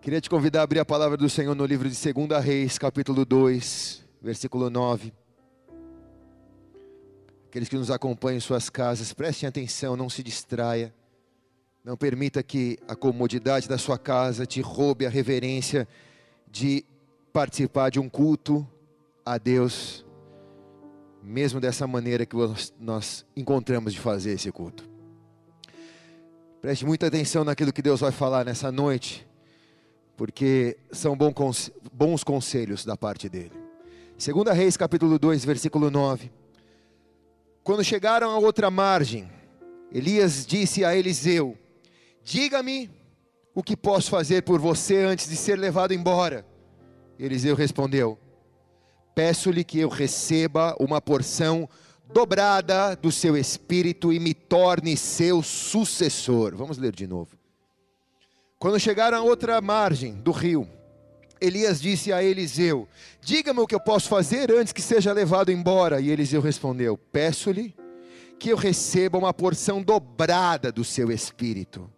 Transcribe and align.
Queria 0.00 0.20
te 0.20 0.30
convidar 0.30 0.60
a 0.60 0.62
abrir 0.62 0.78
a 0.78 0.84
palavra 0.84 1.16
do 1.16 1.28
Senhor 1.28 1.56
no 1.56 1.66
livro 1.66 1.90
de 1.90 2.12
2 2.12 2.44
Reis, 2.44 2.78
capítulo 2.78 3.24
2, 3.24 4.06
versículo 4.22 4.70
9. 4.70 5.12
Aqueles 7.48 7.68
que 7.68 7.76
nos 7.76 7.90
acompanham 7.90 8.36
em 8.36 8.40
suas 8.40 8.70
casas, 8.70 9.12
prestem 9.12 9.48
atenção, 9.48 9.96
não 9.96 10.08
se 10.08 10.22
distraia. 10.22 10.94
Não 11.84 11.96
permita 11.96 12.44
que 12.44 12.78
a 12.86 12.94
comodidade 12.94 13.68
da 13.68 13.76
sua 13.76 13.98
casa 13.98 14.46
te 14.46 14.60
roube 14.60 15.04
a 15.04 15.10
reverência 15.10 15.86
de 16.48 16.84
participar 17.32 17.90
de 17.90 17.98
um 17.98 18.08
culto 18.08 18.66
a 19.26 19.36
Deus, 19.36 20.06
mesmo 21.20 21.60
dessa 21.60 21.88
maneira 21.88 22.24
que 22.24 22.36
nós 22.78 23.26
encontramos 23.36 23.92
de 23.92 23.98
fazer 23.98 24.30
esse 24.30 24.52
culto. 24.52 24.88
Preste 26.60 26.86
muita 26.86 27.08
atenção 27.08 27.42
naquilo 27.42 27.72
que 27.72 27.82
Deus 27.82 28.00
vai 28.00 28.12
falar 28.12 28.44
nessa 28.44 28.70
noite, 28.70 29.27
porque 30.18 30.76
são 30.90 31.16
bons 31.16 32.24
conselhos 32.24 32.84
da 32.84 32.96
parte 32.96 33.28
dele. 33.28 33.52
2 34.18 34.56
Reis 34.56 34.76
capítulo 34.76 35.16
2, 35.16 35.44
versículo 35.44 35.92
9. 35.92 36.32
Quando 37.62 37.84
chegaram 37.84 38.28
à 38.32 38.36
outra 38.36 38.68
margem, 38.68 39.30
Elias 39.92 40.44
disse 40.44 40.84
a 40.84 40.96
Eliseu: 40.96 41.56
Diga-me 42.24 42.90
o 43.54 43.62
que 43.62 43.76
posso 43.76 44.10
fazer 44.10 44.42
por 44.42 44.58
você 44.58 45.04
antes 45.04 45.28
de 45.28 45.36
ser 45.36 45.56
levado 45.56 45.94
embora. 45.94 46.44
Eliseu 47.16 47.54
respondeu: 47.54 48.18
Peço-lhe 49.14 49.62
que 49.62 49.78
eu 49.78 49.88
receba 49.88 50.74
uma 50.80 51.00
porção 51.00 51.68
dobrada 52.12 52.96
do 52.96 53.12
seu 53.12 53.36
espírito 53.36 54.12
e 54.12 54.18
me 54.18 54.34
torne 54.34 54.96
seu 54.96 55.44
sucessor. 55.44 56.56
Vamos 56.56 56.76
ler 56.76 56.92
de 56.92 57.06
novo. 57.06 57.37
Quando 58.58 58.80
chegaram 58.80 59.18
a 59.18 59.22
outra 59.22 59.60
margem 59.60 60.14
do 60.14 60.32
rio, 60.32 60.68
Elias 61.40 61.80
disse 61.80 62.12
a 62.12 62.22
Eliseu: 62.22 62.88
Diga-me 63.20 63.60
o 63.60 63.66
que 63.66 63.74
eu 63.74 63.80
posso 63.80 64.08
fazer 64.08 64.50
antes 64.50 64.72
que 64.72 64.82
seja 64.82 65.12
levado 65.12 65.52
embora. 65.52 66.00
E 66.00 66.10
Eliseu 66.10 66.40
respondeu: 66.40 66.98
Peço-lhe 66.98 67.74
que 68.38 68.50
eu 68.50 68.56
receba 68.56 69.16
uma 69.16 69.32
porção 69.32 69.80
dobrada 69.80 70.72
do 70.72 70.84
seu 70.84 71.10
espírito, 71.12 71.88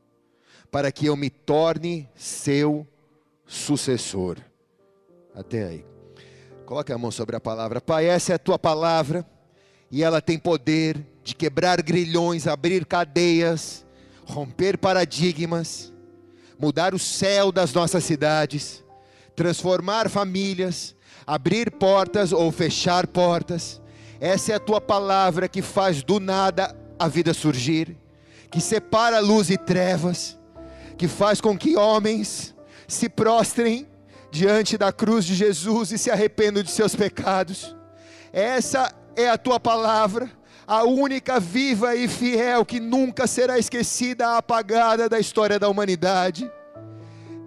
para 0.71 0.93
que 0.93 1.07
eu 1.07 1.17
me 1.17 1.31
torne 1.31 2.09
seu 2.15 2.87
sucessor. 3.47 4.37
Até 5.35 5.65
aí. 5.65 5.85
Coloque 6.67 6.93
a 6.93 6.99
mão 6.99 7.11
sobre 7.11 7.35
a 7.37 7.41
palavra. 7.41 7.81
Pai, 7.81 8.07
essa 8.07 8.33
é 8.33 8.35
a 8.35 8.39
tua 8.39 8.59
palavra 8.59 9.27
e 9.91 10.05
ela 10.05 10.21
tem 10.21 10.39
poder 10.39 11.05
de 11.25 11.35
quebrar 11.35 11.83
grilhões, 11.83 12.47
abrir 12.47 12.87
cadeias, 12.87 13.85
romper 14.25 14.79
paradigmas, 14.79 15.93
mudar 16.61 16.95
o 16.95 16.99
céu 16.99 17.51
das 17.51 17.73
nossas 17.73 18.05
cidades, 18.05 18.85
transformar 19.35 20.11
famílias, 20.11 20.95
abrir 21.27 21.71
portas 21.71 22.33
ou 22.33 22.53
fechar 22.53 23.07
portas. 23.07 23.81
Essa 24.21 24.53
é 24.53 24.55
a 24.57 24.61
tua 24.61 24.81
palavra 24.81 25.49
que 25.49 25.63
faz 25.63 26.03
do 26.03 26.21
nada 26.21 26.77
a 26.99 27.09
vida 27.09 27.33
surgir, 27.33 27.97
que 28.51 28.61
separa 28.61 29.21
luz 29.21 29.49
e 29.49 29.57
trevas, 29.57 30.39
que 30.99 31.09
faz 31.09 31.41
com 31.41 31.57
que 31.57 31.77
homens 31.77 32.55
se 32.87 33.09
prostrem 33.09 33.89
diante 34.31 34.77
da 34.77 34.93
cruz 34.93 35.25
de 35.25 35.35
Jesus 35.35 35.93
e 35.93 35.99
se 35.99 36.11
arrependam 36.11 36.63
de 36.63 36.71
seus 36.71 36.95
pecados. 36.95 37.75
Essa 38.33 38.93
é 39.17 39.31
a 39.31 39.39
tua 39.39 39.59
palavra, 39.59 40.31
a 40.71 40.85
única 40.85 41.41
viva 41.41 41.97
e 41.97 42.07
fiel 42.07 42.65
que 42.65 42.79
nunca 42.79 43.27
será 43.27 43.59
esquecida, 43.59 44.37
apagada 44.37 45.09
da 45.09 45.19
história 45.19 45.59
da 45.59 45.69
humanidade. 45.69 46.49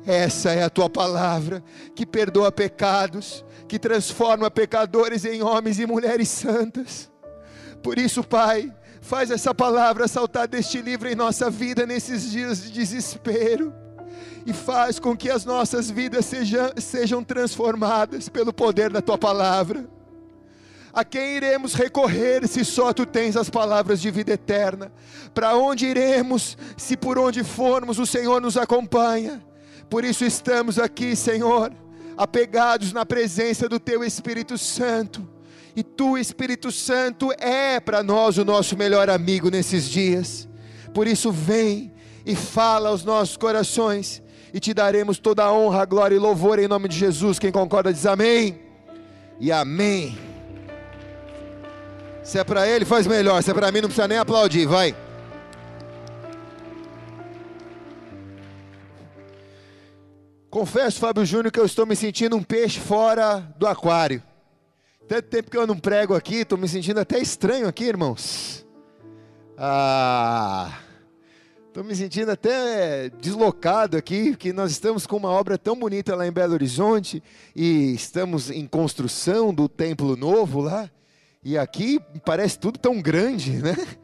Essa 0.05 0.51
é 0.51 0.61
a 0.61 0.69
tua 0.69 0.89
palavra 0.89 1.63
que 1.95 2.05
perdoa 2.05 2.51
pecados, 2.51 3.45
que 3.65 3.79
transforma 3.79 4.51
pecadores 4.51 5.23
em 5.23 5.41
homens 5.41 5.79
e 5.79 5.85
mulheres 5.85 6.27
santas. 6.27 7.09
Por 7.81 7.97
isso, 7.97 8.25
Pai, 8.25 8.69
faz 8.99 9.31
essa 9.31 9.55
palavra 9.55 10.05
saltar 10.05 10.45
deste 10.45 10.81
livro 10.81 11.07
em 11.07 11.15
nossa 11.15 11.49
vida 11.49 11.85
nesses 11.85 12.29
dias 12.29 12.61
de 12.61 12.73
desespero 12.73 13.73
e 14.45 14.51
faz 14.51 14.99
com 14.99 15.15
que 15.15 15.29
as 15.29 15.45
nossas 15.45 15.89
vidas 15.89 16.25
sejam, 16.25 16.71
sejam 16.75 17.23
transformadas 17.23 18.27
pelo 18.27 18.51
poder 18.51 18.91
da 18.91 19.01
tua 19.01 19.17
palavra. 19.17 19.85
A 20.93 21.03
quem 21.03 21.37
iremos 21.37 21.73
recorrer 21.73 22.47
se 22.47 22.63
só 22.63 22.93
tu 22.93 23.03
tens 23.03 23.35
as 23.35 23.49
palavras 23.49 23.99
de 23.99 24.11
vida 24.11 24.33
eterna? 24.33 24.91
Para 25.33 25.55
onde 25.55 25.87
iremos 25.87 26.55
se 26.77 26.95
por 26.95 27.17
onde 27.17 27.43
formos 27.43 27.97
o 27.97 28.05
Senhor 28.05 28.39
nos 28.39 28.57
acompanha? 28.57 29.43
Por 29.89 30.05
isso 30.05 30.23
estamos 30.23 30.77
aqui, 30.77 31.15
Senhor, 31.15 31.73
apegados 32.15 32.93
na 32.93 33.05
presença 33.05 33.67
do 33.67 33.79
teu 33.79 34.03
Espírito 34.03 34.55
Santo. 34.55 35.27
E 35.75 35.81
tu, 35.81 36.15
Espírito 36.15 36.71
Santo, 36.71 37.31
é 37.39 37.79
para 37.79 38.03
nós 38.03 38.37
o 38.37 38.45
nosso 38.45 38.77
melhor 38.77 39.09
amigo 39.09 39.49
nesses 39.49 39.89
dias. 39.89 40.47
Por 40.93 41.07
isso, 41.07 41.31
vem 41.31 41.91
e 42.23 42.35
fala 42.35 42.89
aos 42.89 43.03
nossos 43.03 43.35
corações, 43.35 44.21
e 44.53 44.59
te 44.59 44.73
daremos 44.73 45.17
toda 45.17 45.43
a 45.43 45.51
honra, 45.51 45.83
glória 45.85 46.15
e 46.15 46.19
louvor 46.19 46.59
em 46.59 46.67
nome 46.67 46.87
de 46.87 46.95
Jesus. 46.95 47.39
Quem 47.39 47.51
concorda 47.51 47.91
diz 47.91 48.05
amém 48.05 48.59
e 49.39 49.51
amém. 49.51 50.32
Se 52.23 52.39
é 52.39 52.43
para 52.43 52.67
ele, 52.67 52.85
faz 52.85 53.05
melhor. 53.05 53.43
Se 53.43 53.51
é 53.51 53.53
para 53.53 53.71
mim, 53.71 53.81
não 53.81 53.89
precisa 53.89 54.07
nem 54.07 54.17
aplaudir. 54.17 54.65
Vai. 54.65 54.95
Confesso, 60.49 60.99
Fábio 60.99 61.25
Júnior, 61.25 61.51
que 61.51 61.59
eu 61.59 61.65
estou 61.65 61.85
me 61.85 61.95
sentindo 61.95 62.37
um 62.37 62.43
peixe 62.43 62.79
fora 62.79 63.39
do 63.57 63.67
aquário. 63.67 64.21
Tanto 65.07 65.27
tempo 65.27 65.51
que 65.51 65.57
eu 65.57 65.67
não 65.67 65.77
prego 65.77 66.15
aqui, 66.15 66.37
estou 66.37 66.57
me 66.57 66.67
sentindo 66.67 66.99
até 66.99 67.19
estranho 67.19 67.67
aqui, 67.67 67.85
irmãos. 67.85 68.65
Ah, 69.57 70.79
estou 71.67 71.83
me 71.83 71.95
sentindo 71.95 72.31
até 72.31 73.09
deslocado 73.09 73.97
aqui, 73.97 74.35
que 74.35 74.53
nós 74.53 74.71
estamos 74.71 75.05
com 75.05 75.17
uma 75.17 75.29
obra 75.29 75.57
tão 75.57 75.75
bonita 75.75 76.15
lá 76.15 76.25
em 76.25 76.31
Belo 76.31 76.53
Horizonte 76.53 77.21
e 77.55 77.93
estamos 77.93 78.49
em 78.49 78.65
construção 78.65 79.53
do 79.53 79.67
templo 79.67 80.15
novo 80.15 80.61
lá. 80.61 80.89
E 81.43 81.57
aqui 81.57 81.99
parece 82.25 82.57
tudo 82.57 82.79
tão 82.79 83.01
grande, 83.01 83.51
né? 83.51 83.75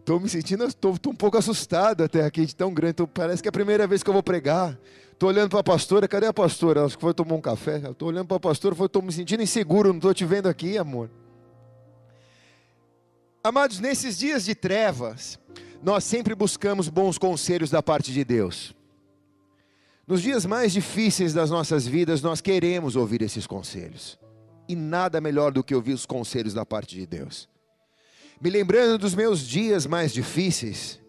Estou 0.00 0.18
me 0.18 0.28
sentindo, 0.28 0.64
estou 0.64 0.96
um 1.06 1.14
pouco 1.14 1.36
assustado 1.36 2.02
até 2.02 2.24
aqui 2.24 2.44
de 2.44 2.56
tão 2.56 2.72
grande. 2.72 2.94
Tô, 2.94 3.06
parece 3.06 3.42
que 3.42 3.48
é 3.48 3.50
a 3.50 3.52
primeira 3.52 3.86
vez 3.86 4.02
que 4.02 4.08
eu 4.08 4.14
vou 4.14 4.22
pregar. 4.22 4.76
Estou 5.12 5.28
olhando 5.28 5.50
para 5.50 5.60
a 5.60 5.62
pastora, 5.62 6.08
cadê 6.08 6.26
a 6.26 6.32
pastora? 6.32 6.88
Que 6.88 7.00
foi 7.00 7.12
tomar 7.14 7.34
um 7.34 7.40
café. 7.40 7.76
Estou 7.76 8.08
olhando 8.08 8.26
para 8.26 8.38
a 8.38 8.40
pastora, 8.40 8.74
estou 8.82 9.02
me 9.02 9.12
sentindo 9.12 9.42
inseguro, 9.42 9.90
não 9.90 9.98
estou 9.98 10.12
te 10.14 10.24
vendo 10.24 10.48
aqui, 10.48 10.78
amor. 10.78 11.10
Amados, 13.44 13.78
nesses 13.78 14.18
dias 14.18 14.46
de 14.46 14.54
trevas, 14.54 15.38
nós 15.82 16.02
sempre 16.02 16.34
buscamos 16.34 16.88
bons 16.88 17.16
conselhos 17.16 17.70
da 17.70 17.82
parte 17.82 18.10
de 18.10 18.24
Deus. 18.24 18.74
Nos 20.08 20.22
dias 20.22 20.44
mais 20.44 20.72
difíceis 20.72 21.32
das 21.34 21.50
nossas 21.50 21.86
vidas, 21.86 22.20
nós 22.20 22.40
queremos 22.40 22.96
ouvir 22.96 23.22
esses 23.22 23.46
conselhos 23.46 24.18
e 24.70 24.76
nada 24.76 25.20
melhor 25.20 25.50
do 25.50 25.64
que 25.64 25.74
ouvir 25.74 25.92
os 25.92 26.06
conselhos 26.06 26.54
da 26.54 26.64
parte 26.64 26.94
de 26.94 27.04
Deus. 27.04 27.48
Me 28.40 28.48
lembrando 28.48 28.98
dos 28.98 29.16
meus 29.16 29.40
dias 29.40 29.84
mais 29.84 30.12
difíceis, 30.12 31.00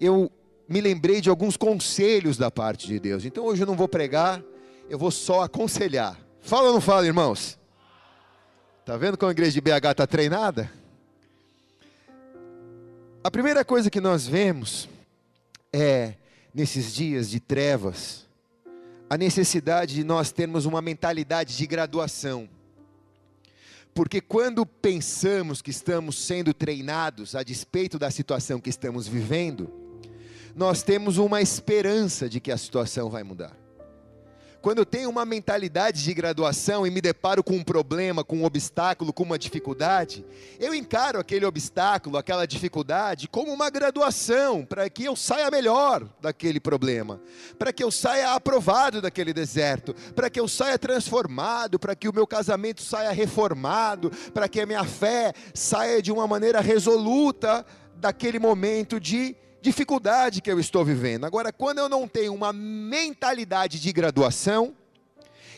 eu 0.00 0.32
me 0.66 0.80
lembrei 0.80 1.20
de 1.20 1.28
alguns 1.28 1.54
conselhos 1.54 2.38
da 2.38 2.50
parte 2.50 2.86
de 2.86 2.98
Deus. 2.98 3.26
Então 3.26 3.44
hoje 3.44 3.62
eu 3.62 3.66
não 3.66 3.76
vou 3.76 3.86
pregar, 3.86 4.42
eu 4.88 4.98
vou 4.98 5.10
só 5.10 5.42
aconselhar. 5.42 6.18
Fala 6.40 6.68
ou 6.68 6.72
não 6.72 6.80
fala, 6.80 7.06
irmãos? 7.06 7.58
Tá 8.86 8.96
vendo 8.96 9.18
como 9.18 9.28
a 9.28 9.32
igreja 9.32 9.52
de 9.52 9.60
BH 9.60 9.90
está 9.90 10.06
treinada? 10.06 10.72
A 13.22 13.30
primeira 13.30 13.66
coisa 13.66 13.90
que 13.90 14.00
nós 14.00 14.26
vemos 14.26 14.88
é, 15.70 16.14
nesses 16.54 16.94
dias 16.94 17.28
de 17.28 17.38
trevas, 17.38 18.26
a 19.10 19.18
necessidade 19.18 19.94
de 19.94 20.02
nós 20.02 20.32
termos 20.32 20.64
uma 20.64 20.80
mentalidade 20.80 21.54
de 21.54 21.66
graduação. 21.66 22.48
Porque 23.94 24.20
quando 24.20 24.64
pensamos 24.64 25.60
que 25.60 25.70
estamos 25.70 26.16
sendo 26.16 26.54
treinados 26.54 27.34
a 27.34 27.42
despeito 27.42 27.98
da 27.98 28.10
situação 28.10 28.60
que 28.60 28.70
estamos 28.70 29.06
vivendo, 29.06 29.70
nós 30.54 30.82
temos 30.82 31.18
uma 31.18 31.42
esperança 31.42 32.28
de 32.28 32.40
que 32.40 32.50
a 32.50 32.56
situação 32.56 33.10
vai 33.10 33.22
mudar. 33.22 33.61
Quando 34.62 34.78
eu 34.78 34.86
tenho 34.86 35.10
uma 35.10 35.24
mentalidade 35.24 36.04
de 36.04 36.14
graduação 36.14 36.86
e 36.86 36.90
me 36.90 37.00
deparo 37.00 37.42
com 37.42 37.54
um 37.54 37.64
problema, 37.64 38.22
com 38.22 38.36
um 38.36 38.44
obstáculo, 38.44 39.12
com 39.12 39.24
uma 39.24 39.36
dificuldade, 39.36 40.24
eu 40.60 40.72
encaro 40.72 41.18
aquele 41.18 41.44
obstáculo, 41.44 42.16
aquela 42.16 42.46
dificuldade, 42.46 43.26
como 43.26 43.52
uma 43.52 43.68
graduação, 43.68 44.64
para 44.64 44.88
que 44.88 45.02
eu 45.02 45.16
saia 45.16 45.50
melhor 45.50 46.08
daquele 46.20 46.60
problema, 46.60 47.20
para 47.58 47.72
que 47.72 47.82
eu 47.82 47.90
saia 47.90 48.34
aprovado 48.34 49.02
daquele 49.02 49.32
deserto, 49.32 49.96
para 50.14 50.30
que 50.30 50.38
eu 50.38 50.46
saia 50.46 50.78
transformado, 50.78 51.76
para 51.76 51.96
que 51.96 52.08
o 52.08 52.14
meu 52.14 52.26
casamento 52.26 52.82
saia 52.82 53.10
reformado, 53.10 54.12
para 54.32 54.48
que 54.48 54.60
a 54.60 54.66
minha 54.66 54.84
fé 54.84 55.32
saia 55.52 56.00
de 56.00 56.12
uma 56.12 56.28
maneira 56.28 56.60
resoluta 56.60 57.66
daquele 57.96 58.38
momento 58.38 59.00
de 59.00 59.34
dificuldade 59.62 60.42
que 60.42 60.50
eu 60.50 60.58
estou 60.58 60.84
vivendo. 60.84 61.24
Agora, 61.24 61.52
quando 61.52 61.78
eu 61.78 61.88
não 61.88 62.08
tenho 62.08 62.34
uma 62.34 62.52
mentalidade 62.52 63.80
de 63.80 63.92
graduação, 63.92 64.74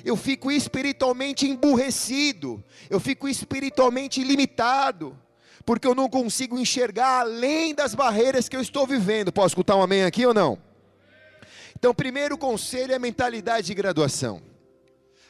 eu 0.05 0.17
fico 0.17 0.53
espiritualmente 0.53 1.49
emburrecido, 1.49 2.63
eu 2.91 3.01
fico 3.01 3.27
espiritualmente 3.27 4.23
limitado, 4.23 5.19
porque 5.65 5.89
eu 5.89 5.95
não 5.95 6.11
consigo 6.11 6.59
enxergar 6.59 7.21
além 7.21 7.75
das 7.75 7.95
barreiras 7.95 8.49
que 8.49 8.55
eu 8.55 8.61
estou 8.61 8.87
vivendo. 8.87 9.33
Posso 9.33 9.49
escutar 9.49 9.75
um 9.77 9.83
amém 9.83 10.05
aqui 10.05 10.27
ou 10.27 10.35
não? 10.35 10.59
Então, 11.75 11.95
primeiro 11.95 12.37
conselho 12.37 12.93
é 12.93 12.99
mentalidade 12.99 13.67
de 13.67 13.75
graduação. 13.75 14.54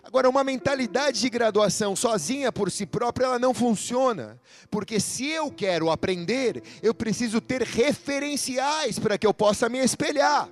Agora, 0.04 0.28
uma 0.28 0.44
mentalidade 0.44 1.18
de 1.18 1.30
graduação 1.30 1.96
sozinha 1.96 2.52
por 2.52 2.70
si 2.70 2.84
própria, 2.84 3.24
ela 3.24 3.38
não 3.38 3.54
funciona. 3.54 4.38
Porque 4.70 5.00
se 5.00 5.26
eu 5.26 5.50
quero 5.50 5.90
aprender, 5.90 6.62
eu 6.82 6.94
preciso 6.94 7.40
ter 7.40 7.62
referenciais 7.62 8.98
para 8.98 9.16
que 9.16 9.26
eu 9.26 9.32
possa 9.32 9.66
me 9.66 9.78
espelhar. 9.78 10.48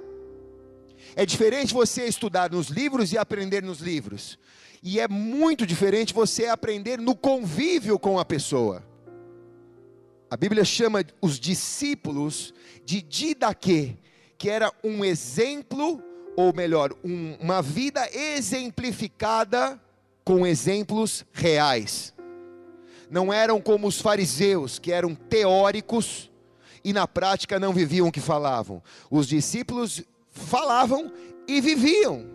É 1.15 1.27
diferente 1.27 1.75
você 1.75 2.07
estudar 2.07 2.51
nos 2.51 2.69
livros 2.69 3.13
e 3.13 3.19
aprender 3.19 3.63
nos 3.63 3.81
livros. 3.81 4.39
E 4.83 4.99
é 4.99 5.07
muito 5.07 5.67
diferente 5.67 6.15
você 6.15 6.47
aprender 6.47 6.99
no 6.99 7.15
convívio 7.15 7.99
com 7.99 8.19
a 8.19 8.25
pessoa. 8.25 8.83
A 10.31 10.37
Bíblia 10.37 10.65
chama 10.65 11.05
os 11.21 11.39
discípulos 11.39 12.55
de 12.87 13.03
didaquê, 13.03 13.99
que 14.39 14.49
era 14.49 14.73
um 14.83 15.05
exemplo 15.05 16.03
ou 16.37 16.53
melhor, 16.55 16.95
um, 17.05 17.37
uma 17.41 17.61
vida 17.61 18.09
exemplificada 18.13 19.81
com 20.25 20.47
exemplos 20.47 21.25
reais. 21.33 22.15
Não 23.11 23.33
eram 23.33 23.61
como 23.61 23.87
os 23.87 24.01
fariseus, 24.01 24.79
que 24.79 24.93
eram 24.93 25.15
teóricos 25.15 26.31
e 26.85 26.93
na 26.93 27.07
prática 27.07 27.61
não 27.61 27.73
viviam 27.73 28.09
o 28.09 28.13
que 28.13 28.21
falavam. 28.21 28.83
Os 29.11 29.27
discípulos 29.27 30.03
falavam 30.31 31.13
e 31.47 31.61
viviam 31.61 32.27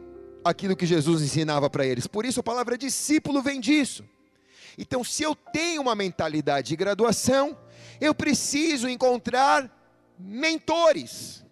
aquilo 0.43 0.75
que 0.75 0.85
Jesus 0.85 1.21
ensinava 1.21 1.69
para 1.69 1.85
eles. 1.85 2.07
Por 2.07 2.25
isso 2.25 2.39
a 2.39 2.43
palavra 2.43 2.77
discípulo 2.77 3.41
vem 3.41 3.59
disso. 3.59 4.03
Então, 4.77 5.03
se 5.03 5.23
eu 5.23 5.35
tenho 5.35 5.81
uma 5.81 5.95
mentalidade 5.95 6.67
de 6.69 6.75
graduação, 6.75 7.57
eu 7.99 8.13
preciso 8.13 8.87
encontrar 8.87 9.69
mentores. 10.19 11.43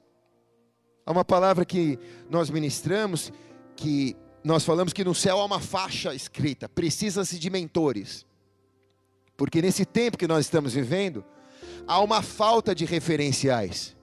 Há 1.05 1.11
uma 1.11 1.23
palavra 1.23 1.63
que 1.63 1.99
nós 2.29 2.49
ministramos 2.49 3.31
que 3.75 4.15
nós 4.43 4.63
falamos 4.63 4.93
que 4.93 5.03
no 5.03 5.13
céu 5.13 5.39
há 5.39 5.45
uma 5.45 5.59
faixa 5.59 6.13
escrita: 6.15 6.67
precisa-se 6.67 7.37
de 7.37 7.49
mentores. 7.49 8.25
Porque 9.37 9.61
nesse 9.61 9.85
tempo 9.85 10.17
que 10.17 10.27
nós 10.27 10.45
estamos 10.45 10.73
vivendo, 10.73 11.23
há 11.87 11.99
uma 11.99 12.21
falta 12.21 12.73
de 12.73 12.85
referenciais. 12.85 13.95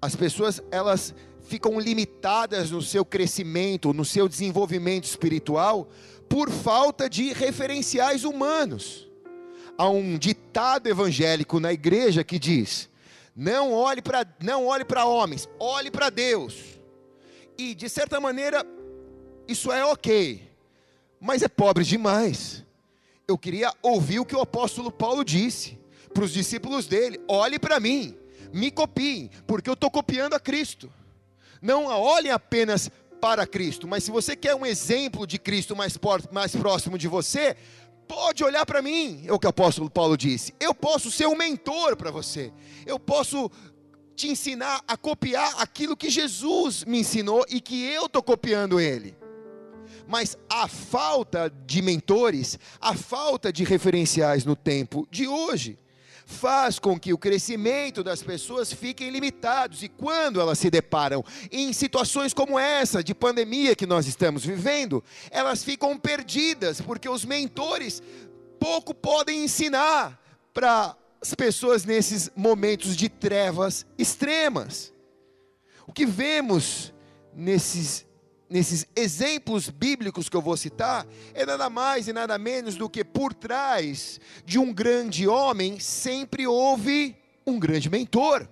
As 0.00 0.14
pessoas, 0.14 0.62
elas 0.70 1.14
ficam 1.40 1.78
limitadas 1.78 2.70
no 2.70 2.80
seu 2.80 3.04
crescimento, 3.04 3.92
no 3.92 4.04
seu 4.04 4.28
desenvolvimento 4.28 5.04
espiritual, 5.04 5.88
por 6.28 6.50
falta 6.50 7.08
de 7.08 7.32
referenciais 7.32 8.24
humanos. 8.24 9.08
Há 9.76 9.88
um 9.88 10.16
ditado 10.16 10.86
evangélico 10.86 11.58
na 11.58 11.72
igreja 11.72 12.22
que 12.22 12.38
diz: 12.38 12.88
não 13.34 13.72
olhe 13.72 14.00
para 14.00 14.26
não 14.40 14.66
olhe 14.66 14.84
para 14.84 15.04
homens, 15.04 15.48
olhe 15.58 15.90
para 15.90 16.10
Deus. 16.10 16.78
E 17.58 17.74
de 17.74 17.88
certa 17.88 18.20
maneira 18.20 18.64
isso 19.46 19.72
é 19.72 19.84
OK, 19.84 20.42
mas 21.20 21.42
é 21.42 21.48
pobre 21.48 21.84
demais. 21.84 22.64
Eu 23.26 23.38
queria 23.38 23.72
ouvir 23.82 24.20
o 24.20 24.24
que 24.24 24.36
o 24.36 24.40
apóstolo 24.40 24.90
Paulo 24.90 25.24
disse 25.24 25.78
para 26.12 26.24
os 26.24 26.32
discípulos 26.32 26.86
dele: 26.86 27.20
olhe 27.26 27.58
para 27.58 27.80
mim, 27.80 28.16
me 28.52 28.70
copiem, 28.70 29.30
porque 29.46 29.68
eu 29.68 29.74
estou 29.74 29.90
copiando 29.90 30.34
a 30.34 30.40
Cristo. 30.40 30.92
Não 31.60 31.86
olhem 31.86 32.30
apenas 32.30 32.90
para 33.20 33.46
Cristo, 33.46 33.88
mas 33.88 34.04
se 34.04 34.10
você 34.10 34.36
quer 34.36 34.54
um 34.54 34.66
exemplo 34.66 35.26
de 35.26 35.38
Cristo 35.38 35.74
mais, 35.74 35.98
mais 36.30 36.54
próximo 36.54 36.98
de 36.98 37.08
você, 37.08 37.56
Pode 38.06 38.44
olhar 38.44 38.66
para 38.66 38.82
mim, 38.82 39.22
é 39.26 39.32
o 39.32 39.38
que 39.38 39.46
o 39.46 39.50
apóstolo 39.50 39.90
Paulo 39.90 40.16
disse. 40.16 40.54
Eu 40.60 40.74
posso 40.74 41.10
ser 41.10 41.26
um 41.26 41.36
mentor 41.36 41.96
para 41.96 42.10
você. 42.10 42.52
Eu 42.86 42.98
posso 42.98 43.50
te 44.14 44.28
ensinar 44.28 44.82
a 44.86 44.96
copiar 44.96 45.54
aquilo 45.58 45.96
que 45.96 46.10
Jesus 46.10 46.84
me 46.84 47.00
ensinou 47.00 47.44
e 47.48 47.60
que 47.60 47.82
eu 47.84 48.06
estou 48.06 48.22
copiando 48.22 48.78
ele. 48.78 49.16
Mas 50.06 50.36
a 50.48 50.68
falta 50.68 51.52
de 51.66 51.80
mentores, 51.80 52.58
a 52.80 52.94
falta 52.94 53.52
de 53.52 53.64
referenciais 53.64 54.44
no 54.44 54.54
tempo 54.54 55.08
de 55.10 55.26
hoje, 55.26 55.78
faz 56.26 56.78
com 56.78 56.98
que 56.98 57.12
o 57.12 57.18
crescimento 57.18 58.02
das 58.02 58.22
pessoas 58.22 58.72
fiquem 58.72 59.10
limitados 59.10 59.82
e 59.82 59.88
quando 59.88 60.40
elas 60.40 60.58
se 60.58 60.70
deparam 60.70 61.24
em 61.50 61.72
situações 61.72 62.32
como 62.32 62.58
essa 62.58 63.02
de 63.02 63.14
pandemia 63.14 63.76
que 63.76 63.86
nós 63.86 64.06
estamos 64.06 64.44
vivendo, 64.44 65.02
elas 65.30 65.62
ficam 65.62 65.98
perdidas 65.98 66.80
porque 66.80 67.08
os 67.08 67.24
mentores 67.24 68.02
pouco 68.58 68.94
podem 68.94 69.44
ensinar 69.44 70.20
para 70.52 70.96
as 71.20 71.34
pessoas 71.34 71.84
nesses 71.84 72.30
momentos 72.34 72.96
de 72.96 73.08
trevas 73.08 73.86
extremas. 73.98 74.92
O 75.86 75.92
que 75.92 76.06
vemos 76.06 76.92
nesses 77.34 78.06
nesses 78.54 78.86
exemplos 78.94 79.68
bíblicos 79.68 80.28
que 80.28 80.36
eu 80.36 80.40
vou 80.40 80.56
citar, 80.56 81.04
é 81.34 81.44
nada 81.44 81.68
mais 81.68 82.06
e 82.06 82.12
nada 82.12 82.38
menos 82.38 82.76
do 82.76 82.88
que 82.88 83.02
por 83.02 83.34
trás 83.34 84.20
de 84.44 84.60
um 84.60 84.72
grande 84.72 85.26
homem 85.26 85.80
sempre 85.80 86.46
houve 86.46 87.16
um 87.44 87.58
grande 87.58 87.90
mentor. 87.90 88.48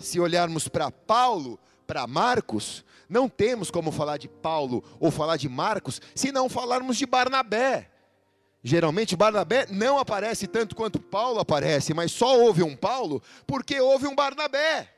Se 0.00 0.18
olharmos 0.18 0.66
para 0.66 0.90
Paulo, 0.90 1.60
para 1.86 2.08
Marcos, 2.08 2.84
não 3.08 3.28
temos 3.28 3.70
como 3.70 3.92
falar 3.92 4.16
de 4.16 4.26
Paulo 4.26 4.82
ou 4.98 5.12
falar 5.12 5.36
de 5.36 5.48
Marcos 5.48 6.02
se 6.12 6.32
não 6.32 6.48
falarmos 6.48 6.96
de 6.96 7.06
Barnabé. 7.06 7.88
Geralmente 8.64 9.14
Barnabé 9.14 9.68
não 9.70 9.96
aparece 9.96 10.48
tanto 10.48 10.74
quanto 10.74 10.98
Paulo 10.98 11.38
aparece, 11.38 11.94
mas 11.94 12.10
só 12.10 12.36
houve 12.40 12.64
um 12.64 12.74
Paulo 12.74 13.22
porque 13.46 13.80
houve 13.80 14.08
um 14.08 14.14
Barnabé. 14.16 14.88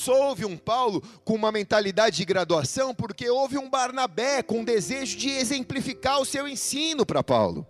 Só 0.00 0.28
houve 0.28 0.46
um 0.46 0.56
Paulo 0.56 1.02
com 1.26 1.34
uma 1.34 1.52
mentalidade 1.52 2.16
de 2.16 2.24
graduação, 2.24 2.94
porque 2.94 3.28
houve 3.28 3.58
um 3.58 3.68
Barnabé 3.68 4.42
com 4.42 4.64
desejo 4.64 5.14
de 5.18 5.28
exemplificar 5.28 6.18
o 6.18 6.24
seu 6.24 6.48
ensino 6.48 7.04
para 7.04 7.22
Paulo. 7.22 7.66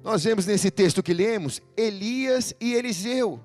Nós 0.00 0.22
vemos 0.22 0.46
nesse 0.46 0.70
texto 0.70 1.02
que 1.02 1.12
lemos 1.12 1.60
Elias 1.76 2.54
e 2.60 2.72
Eliseu. 2.72 3.40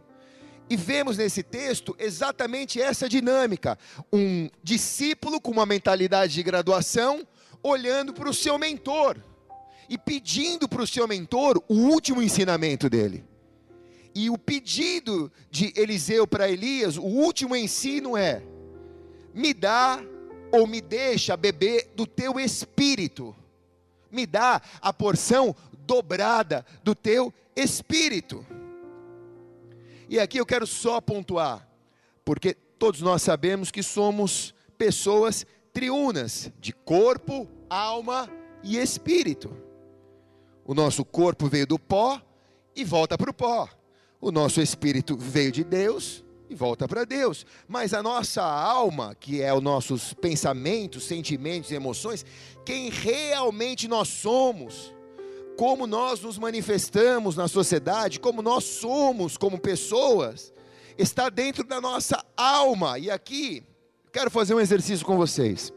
E 0.69 0.77
vemos 0.77 1.17
nesse 1.17 1.41
texto 1.41 1.95
exatamente 1.97 2.79
essa 2.79 3.09
dinâmica: 3.09 3.75
um 4.13 4.51
discípulo 4.61 5.41
com 5.41 5.49
uma 5.49 5.65
mentalidade 5.65 6.35
de 6.35 6.43
graduação, 6.43 7.27
olhando 7.63 8.13
para 8.13 8.29
o 8.29 8.33
seu 8.35 8.59
mentor 8.59 9.17
e 9.89 9.97
pedindo 9.97 10.69
para 10.69 10.83
o 10.83 10.87
seu 10.87 11.07
mentor 11.07 11.59
o 11.67 11.73
último 11.73 12.21
ensinamento 12.21 12.87
dele. 12.87 13.32
E 14.15 14.29
o 14.29 14.37
pedido 14.37 15.31
de 15.49 15.73
Eliseu 15.75 16.27
para 16.27 16.49
Elias, 16.49 16.97
o 16.97 17.03
último 17.03 17.55
ensino 17.55 18.15
é: 18.15 18.43
me 19.33 19.53
dá 19.53 20.03
ou 20.51 20.67
me 20.67 20.81
deixa 20.81 21.35
beber 21.35 21.91
do 21.95 22.05
teu 22.05 22.39
espírito, 22.39 23.35
me 24.11 24.25
dá 24.25 24.61
a 24.79 24.93
porção 24.93 25.55
dobrada 25.85 26.65
do 26.83 26.93
teu 26.93 27.33
espírito. 27.55 28.45
E 30.07 30.19
aqui 30.19 30.37
eu 30.37 30.45
quero 30.45 30.67
só 30.67 31.01
pontuar, 31.01 31.67
porque 32.23 32.53
todos 32.53 33.01
nós 33.01 33.23
sabemos 33.23 33.71
que 33.71 33.81
somos 33.81 34.53
pessoas 34.77 35.45
triunas, 35.71 36.51
de 36.59 36.71
corpo, 36.71 37.47
alma 37.67 38.29
e 38.61 38.77
espírito. 38.77 39.55
O 40.63 40.73
nosso 40.73 41.03
corpo 41.03 41.47
veio 41.47 41.65
do 41.65 41.79
pó 41.79 42.21
e 42.75 42.83
volta 42.83 43.17
para 43.17 43.31
o 43.31 43.33
pó. 43.33 43.67
O 44.23 44.31
nosso 44.31 44.61
espírito 44.61 45.17
veio 45.17 45.51
de 45.51 45.65
Deus 45.65 46.23
e 46.49 46.55
volta 46.55 46.87
para 46.87 47.03
Deus, 47.03 47.45
mas 47.67 47.93
a 47.93 48.01
nossa 48.01 48.41
alma, 48.41 49.13
que 49.19 49.41
é 49.41 49.53
os 49.53 49.61
nossos 49.61 50.13
pensamentos, 50.13 51.03
sentimentos 51.03 51.73
emoções, 51.73 52.25
quem 52.65 52.89
realmente 52.89 53.85
nós 53.85 54.07
somos, 54.07 54.95
como 55.57 55.85
nós 55.85 56.21
nos 56.21 56.39
manifestamos 56.39 57.35
na 57.35 57.49
sociedade, 57.49 58.17
como 58.17 58.41
nós 58.41 58.63
somos 58.63 59.35
como 59.35 59.59
pessoas, 59.59 60.53
está 60.97 61.27
dentro 61.27 61.65
da 61.65 61.81
nossa 61.81 62.23
alma. 62.37 62.97
E 62.97 63.11
aqui, 63.11 63.61
quero 64.13 64.31
fazer 64.31 64.53
um 64.53 64.61
exercício 64.61 65.05
com 65.05 65.17
vocês. 65.17 65.69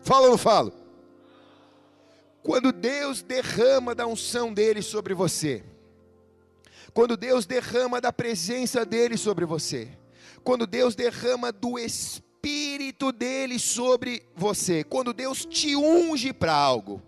Fala 0.00 0.24
ou 0.24 0.30
não 0.30 0.38
falo? 0.38 0.72
Quando 2.42 2.72
Deus 2.72 3.20
derrama 3.20 3.94
da 3.94 4.06
unção 4.06 4.50
dele 4.50 4.80
sobre 4.80 5.12
você, 5.12 5.62
quando 6.96 7.14
Deus 7.14 7.44
derrama 7.44 8.00
da 8.00 8.10
presença 8.10 8.82
dele 8.82 9.18
sobre 9.18 9.44
você, 9.44 9.86
quando 10.42 10.66
Deus 10.66 10.94
derrama 10.94 11.52
do 11.52 11.78
Espírito 11.78 13.12
dele 13.12 13.58
sobre 13.58 14.22
você, 14.34 14.82
quando 14.82 15.12
Deus 15.12 15.44
te 15.44 15.76
unge 15.76 16.32
para 16.32 16.54
algo, 16.54 17.02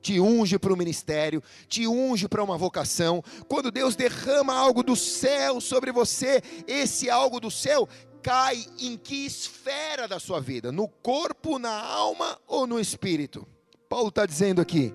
te 0.00 0.20
unge 0.20 0.60
para 0.60 0.72
o 0.72 0.76
ministério, 0.76 1.42
te 1.66 1.88
unge 1.88 2.28
para 2.28 2.44
uma 2.44 2.56
vocação. 2.56 3.20
Quando 3.48 3.72
Deus 3.72 3.96
derrama 3.96 4.54
algo 4.54 4.80
do 4.80 4.94
céu 4.94 5.60
sobre 5.60 5.90
você, 5.90 6.40
esse 6.68 7.10
algo 7.10 7.40
do 7.40 7.50
céu 7.50 7.88
cai 8.22 8.64
em 8.78 8.96
que 8.96 9.26
esfera 9.26 10.06
da 10.06 10.20
sua 10.20 10.40
vida? 10.40 10.70
No 10.70 10.86
corpo, 10.86 11.58
na 11.58 11.82
alma 11.82 12.38
ou 12.46 12.64
no 12.64 12.78
espírito? 12.78 13.44
Paulo 13.88 14.10
está 14.10 14.24
dizendo 14.24 14.60
aqui 14.60 14.94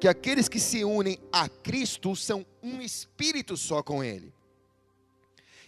que 0.00 0.08
aqueles 0.08 0.48
que 0.48 0.58
se 0.58 0.84
unem 0.84 1.16
a 1.32 1.48
Cristo 1.48 2.16
são 2.16 2.44
um 2.64 2.80
espírito 2.80 3.56
só 3.56 3.82
com 3.82 4.02
Ele. 4.02 4.32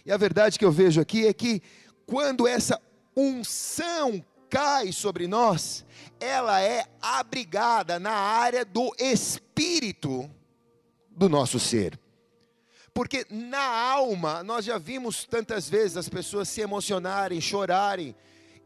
E 0.03 0.11
a 0.11 0.17
verdade 0.17 0.57
que 0.57 0.65
eu 0.65 0.71
vejo 0.71 0.99
aqui 0.99 1.27
é 1.27 1.33
que 1.33 1.61
quando 2.05 2.47
essa 2.47 2.81
unção 3.15 4.23
cai 4.49 4.91
sobre 4.91 5.27
nós, 5.27 5.85
ela 6.19 6.59
é 6.61 6.85
abrigada 7.01 7.99
na 7.99 8.13
área 8.13 8.65
do 8.65 8.95
espírito 8.97 10.29
do 11.09 11.29
nosso 11.29 11.59
ser. 11.59 11.99
Porque 12.93 13.27
na 13.29 13.63
alma, 13.91 14.43
nós 14.43 14.65
já 14.65 14.77
vimos 14.79 15.23
tantas 15.25 15.69
vezes 15.69 15.97
as 15.97 16.09
pessoas 16.09 16.49
se 16.49 16.61
emocionarem, 16.61 17.39
chorarem 17.39 18.15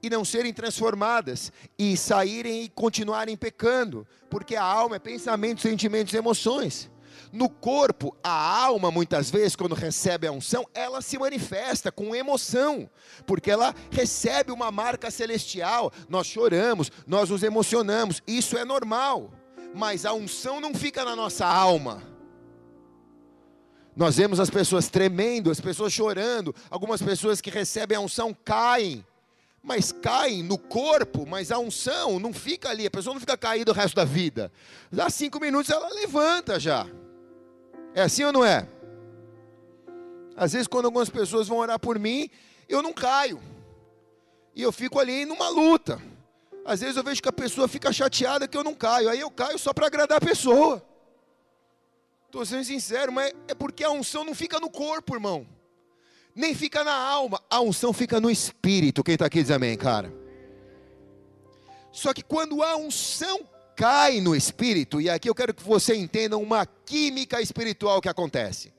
e 0.02 0.10
não 0.10 0.24
serem 0.24 0.54
transformadas 0.54 1.52
e 1.78 1.98
saírem 1.98 2.64
e 2.64 2.70
continuarem 2.70 3.36
pecando, 3.36 4.08
porque 4.30 4.56
a 4.56 4.64
alma 4.64 4.96
é 4.96 5.00
pensamento, 5.00 5.62
sentimentos 5.62 6.14
e 6.14 6.18
emoções. 6.18 6.90
No 7.32 7.50
corpo, 7.50 8.16
a 8.24 8.64
alma, 8.64 8.92
muitas 8.92 9.30
vezes, 9.30 9.56
quando 9.56 9.76
recebe 9.76 10.28
a 10.28 10.32
unção, 10.32 10.68
ela 10.74 11.02
se 11.02 11.18
manifesta 11.18 11.92
com 11.92 12.16
emoção, 12.16 12.90
porque 13.26 13.52
ela 13.52 13.74
recebe 13.90 14.52
uma 14.52 14.72
marca 14.72 15.10
celestial. 15.12 15.92
Nós 16.10 16.28
choramos, 16.28 16.92
nós 17.06 17.30
nos 17.30 17.44
emocionamos, 17.44 18.22
isso 18.28 18.58
é 18.58 18.66
normal, 18.66 19.32
mas 19.74 20.06
a 20.06 20.14
unção 20.14 20.60
não 20.60 20.74
fica 20.74 21.06
na 21.06 21.16
nossa 21.16 21.46
alma. 21.46 22.04
Nós 23.96 24.16
vemos 24.16 24.40
as 24.40 24.50
pessoas 24.50 24.88
tremendo, 24.88 25.52
as 25.52 25.60
pessoas 25.60 25.92
chorando, 25.92 26.56
algumas 26.70 27.02
pessoas 27.02 27.42
que 27.42 27.50
recebem 27.50 27.98
a 27.98 28.02
unção 28.02 28.36
caem, 28.46 29.06
mas 29.62 29.92
caem 29.92 30.42
no 30.42 30.58
corpo, 30.58 31.26
mas 31.28 31.52
a 31.52 31.60
unção 31.60 32.20
não 32.20 32.34
fica 32.34 32.70
ali, 32.70 32.88
a 32.88 32.92
pessoa 32.92 33.14
não 33.14 33.20
fica 33.20 33.38
caída 33.38 33.72
o 33.72 33.76
resto 33.76 33.96
da 33.96 34.06
vida. 34.06 34.52
Dá 34.92 35.10
cinco 35.10 35.40
minutos 35.40 35.70
ela 35.70 35.90
levanta 35.90 36.60
já. 36.60 36.88
É 37.94 38.02
assim 38.02 38.24
ou 38.24 38.32
não 38.32 38.46
é? 38.46 38.68
Às 40.36 40.54
vezes, 40.54 40.68
quando 40.68 40.86
algumas 40.86 41.10
pessoas 41.10 41.48
vão 41.48 41.58
orar 41.58 41.80
por 41.80 42.00
mim, 42.00 42.30
eu 42.68 42.82
não 42.82 42.94
caio. 42.94 43.42
E 44.56 44.62
eu 44.62 44.72
fico 44.72 45.00
ali 45.00 45.26
numa 45.26 45.50
luta. 45.50 46.02
Às 46.66 46.82
vezes 46.82 46.96
eu 46.96 47.04
vejo 47.04 47.22
que 47.22 47.30
a 47.30 47.34
pessoa 47.34 47.68
fica 47.68 47.92
chateada 47.92 48.48
que 48.48 48.58
eu 48.58 48.64
não 48.64 48.74
caio. 48.74 49.10
Aí 49.10 49.20
eu 49.20 49.32
caio 49.32 49.58
só 49.58 49.74
para 49.74 49.88
agradar 49.88 50.18
a 50.18 50.26
pessoa. 50.26 50.86
Estou 52.26 52.46
sendo 52.46 52.64
sincero, 52.64 53.12
mas 53.12 53.34
é 53.48 53.54
porque 53.54 53.84
a 53.84 53.92
unção 53.92 54.24
não 54.24 54.34
fica 54.34 54.60
no 54.60 54.70
corpo, 54.70 55.14
irmão. 55.14 55.46
Nem 56.34 56.56
fica 56.56 56.84
na 56.84 56.94
alma. 56.94 57.42
A 57.50 57.60
unção 57.60 57.92
fica 57.92 58.22
no 58.22 58.30
espírito. 58.30 59.04
Quem 59.04 59.16
está 59.16 59.26
aqui 59.26 59.42
diz 59.42 59.52
amém, 59.52 59.78
cara. 59.78 60.14
Só 61.92 62.14
que 62.14 62.24
quando 62.24 62.64
a 62.64 62.78
unção 62.78 63.42
cai 63.82 64.22
no 64.22 64.36
espírito, 64.36 65.02
e 65.02 65.10
aqui 65.10 65.28
eu 65.28 65.34
quero 65.34 65.56
que 65.56 65.64
você 65.64 65.96
entenda 65.96 66.38
uma 66.38 66.68
química 66.68 67.42
espiritual 67.42 68.00
que 68.00 68.08
acontece. 68.08 68.72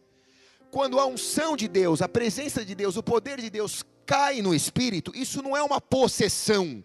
Quando 0.70 0.96
a 1.00 1.04
unção 1.04 1.56
de 1.56 1.66
Deus, 1.66 2.00
a 2.00 2.08
presença 2.08 2.64
de 2.64 2.72
Deus, 2.72 2.96
o 2.96 3.02
poder 3.02 3.40
de 3.40 3.50
Deus 3.50 3.84
cai 4.06 4.40
no 4.40 4.54
espírito, 4.54 5.10
isso 5.12 5.42
não 5.42 5.56
é 5.56 5.62
uma 5.62 5.80
possessão 5.80 6.84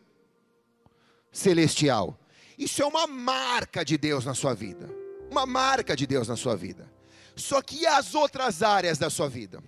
celestial. 1.32 2.20
Isso 2.58 2.82
é 2.82 2.88
uma 2.88 3.06
marca 3.06 3.86
de 3.86 4.00
Deus 4.00 4.26
na 4.26 4.34
sua 4.34 4.56
vida. 4.56 4.90
Uma 5.30 5.46
marca 5.46 5.96
de 5.96 6.08
Deus 6.08 6.28
na 6.28 6.36
sua 6.36 6.56
vida. 6.56 6.92
Só 7.36 7.62
que 7.62 7.86
as 7.86 8.16
outras 8.16 8.64
áreas 8.64 8.98
da 8.98 9.12
sua 9.12 9.30
vida? 9.30 9.64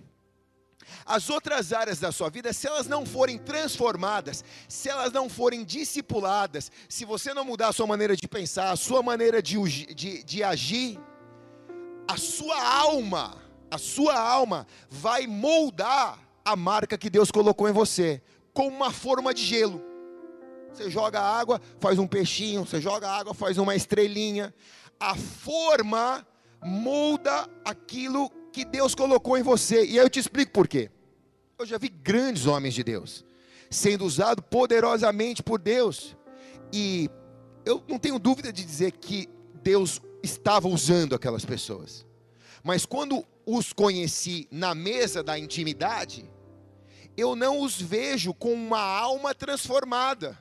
As 1.04 1.30
outras 1.30 1.72
áreas 1.72 1.98
da 1.98 2.12
sua 2.12 2.30
vida, 2.30 2.52
se 2.52 2.66
elas 2.66 2.86
não 2.86 3.04
forem 3.04 3.38
transformadas, 3.38 4.44
se 4.68 4.88
elas 4.88 5.12
não 5.12 5.28
forem 5.28 5.64
discipuladas, 5.64 6.70
se 6.88 7.04
você 7.04 7.32
não 7.34 7.44
mudar 7.44 7.68
a 7.68 7.72
sua 7.72 7.86
maneira 7.86 8.16
de 8.16 8.28
pensar, 8.28 8.70
a 8.70 8.76
sua 8.76 9.02
maneira 9.02 9.42
de, 9.42 9.56
de, 9.94 10.22
de 10.22 10.42
agir, 10.42 10.98
a 12.08 12.16
sua 12.16 12.60
alma, 12.62 13.36
a 13.70 13.78
sua 13.78 14.18
alma 14.18 14.66
vai 14.88 15.26
moldar 15.26 16.18
a 16.44 16.56
marca 16.56 16.98
que 16.98 17.10
Deus 17.10 17.30
colocou 17.30 17.68
em 17.68 17.72
você, 17.72 18.22
com 18.52 18.66
uma 18.66 18.90
forma 18.90 19.32
de 19.32 19.44
gelo. 19.44 19.82
Você 20.72 20.90
joga 20.90 21.20
água, 21.20 21.60
faz 21.78 21.98
um 21.98 22.06
peixinho, 22.06 22.64
você 22.64 22.80
joga 22.80 23.08
água, 23.08 23.34
faz 23.34 23.58
uma 23.58 23.74
estrelinha. 23.74 24.54
A 24.98 25.14
forma 25.14 26.26
molda 26.62 27.48
aquilo 27.64 28.30
que 28.52 28.64
Deus 28.64 28.94
colocou 28.94 29.36
em 29.38 29.42
você. 29.42 29.84
E 29.84 29.98
aí 29.98 30.04
eu 30.04 30.10
te 30.10 30.18
explico 30.18 30.52
por 30.52 30.68
quê. 30.68 30.90
Eu 31.58 31.66
já 31.66 31.78
vi 31.78 31.88
grandes 31.88 32.46
homens 32.46 32.74
de 32.74 32.82
Deus 32.82 33.24
sendo 33.70 34.04
usados 34.04 34.44
poderosamente 34.50 35.42
por 35.42 35.60
Deus. 35.60 36.16
E 36.72 37.08
eu 37.64 37.82
não 37.88 37.98
tenho 37.98 38.18
dúvida 38.18 38.52
de 38.52 38.64
dizer 38.64 38.92
que 38.92 39.28
Deus 39.62 40.00
estava 40.22 40.66
usando 40.68 41.14
aquelas 41.14 41.44
pessoas. 41.44 42.04
Mas 42.62 42.84
quando 42.84 43.24
os 43.46 43.72
conheci 43.72 44.48
na 44.50 44.74
mesa 44.74 45.22
da 45.22 45.38
intimidade, 45.38 46.28
eu 47.16 47.36
não 47.36 47.60
os 47.60 47.80
vejo 47.80 48.34
com 48.34 48.52
uma 48.52 48.80
alma 48.80 49.34
transformada. 49.34 50.38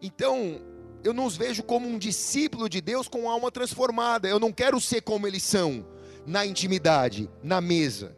Então, 0.00 0.60
eu 1.04 1.12
não 1.12 1.26
os 1.26 1.36
vejo 1.36 1.62
como 1.62 1.86
um 1.86 1.98
discípulo 1.98 2.68
de 2.68 2.80
Deus 2.80 3.06
com 3.06 3.30
alma 3.30 3.50
transformada. 3.50 4.28
Eu 4.28 4.40
não 4.40 4.52
quero 4.52 4.80
ser 4.80 5.02
como 5.02 5.26
eles 5.26 5.42
são 5.42 5.86
na 6.26 6.44
intimidade, 6.44 7.30
na 7.42 7.60
mesa 7.60 8.16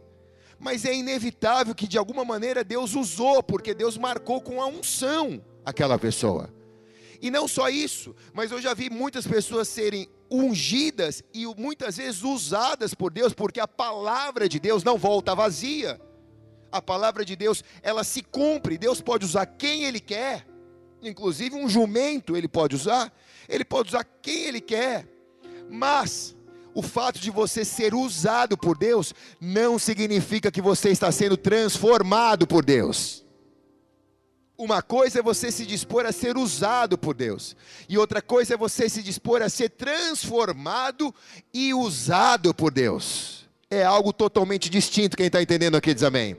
mas 0.59 0.85
é 0.85 0.95
inevitável 0.95 1.75
que 1.75 1.87
de 1.87 1.99
alguma 1.99 2.25
maneira 2.25 2.65
Deus 2.65 2.95
usou, 2.95 3.43
porque 3.43 3.75
Deus 3.75 3.99
marcou 3.99 4.41
com 4.41 4.61
a 4.61 4.67
unção 4.67 5.43
aquela 5.65 5.99
pessoa. 5.99 6.53
E 7.21 7.31
não 7.31 7.49
só 7.49 7.69
isso, 7.69 8.15
mas 8.33 8.51
eu 8.51 8.61
já 8.61 8.75
vi 8.75 8.91
muitas 8.91 9.27
pessoas 9.27 9.69
serem 9.69 10.09
ungidas 10.31 11.23
e 11.33 11.47
muitas 11.47 11.97
vezes 11.97 12.23
usadas 12.23 12.95
por 12.95 13.11
Deus, 13.11 13.33
porque 13.33 13.61
a 13.61 13.69
palavra 13.69 14.49
de 14.49 14.59
Deus 14.59 14.85
não 14.85 14.99
volta 14.99 15.35
vazia. 15.35 16.01
A 16.71 16.83
palavra 16.83 17.25
de 17.25 17.37
Deus, 17.37 17.65
ela 17.83 18.05
se 18.05 18.23
cumpre. 18.23 18.77
Deus 18.77 19.01
pode 19.01 19.25
usar 19.25 19.47
quem 19.47 19.85
ele 19.85 20.01
quer. 20.01 20.47
Inclusive 21.03 21.55
um 21.55 21.69
jumento 21.69 22.37
ele 22.37 22.49
pode 22.49 22.75
usar, 22.75 23.13
ele 23.49 23.65
pode 23.65 23.89
usar 23.91 24.05
quem 24.05 24.45
ele 24.45 24.61
quer. 24.61 25.07
Mas 25.71 26.36
o 26.77 26.83
fato 26.83 27.19
de 27.19 27.31
você 27.31 27.65
ser 27.65 27.95
usado 27.95 28.55
por 28.55 28.77
Deus 28.77 29.15
não 29.41 29.79
significa 29.79 30.51
que 30.51 30.61
você 30.61 30.91
está 30.91 31.11
sendo 31.11 31.35
transformado 31.35 32.47
por 32.47 32.63
Deus. 32.63 33.25
Uma 34.59 34.83
coisa 34.83 35.21
é 35.21 35.23
você 35.23 35.51
se 35.51 35.65
dispor 35.65 36.05
a 36.05 36.13
ser 36.13 36.37
usado 36.37 36.99
por 36.99 37.15
Deus, 37.15 37.57
e 37.89 37.97
outra 37.97 38.21
coisa 38.21 38.53
é 38.53 38.57
você 38.59 38.91
se 38.91 39.03
dispor 39.03 39.41
a 39.41 39.49
ser 39.49 39.71
transformado 39.71 41.15
e 41.53 41.73
usado 41.73 42.53
por 42.53 42.71
Deus. 42.71 43.49
É 43.71 43.83
algo 43.83 44.13
totalmente 44.13 44.69
distinto. 44.69 45.17
Quem 45.17 45.29
está 45.29 45.41
entendendo 45.41 45.77
aqui 45.77 45.95
diz 45.95 46.03
amém. 46.03 46.37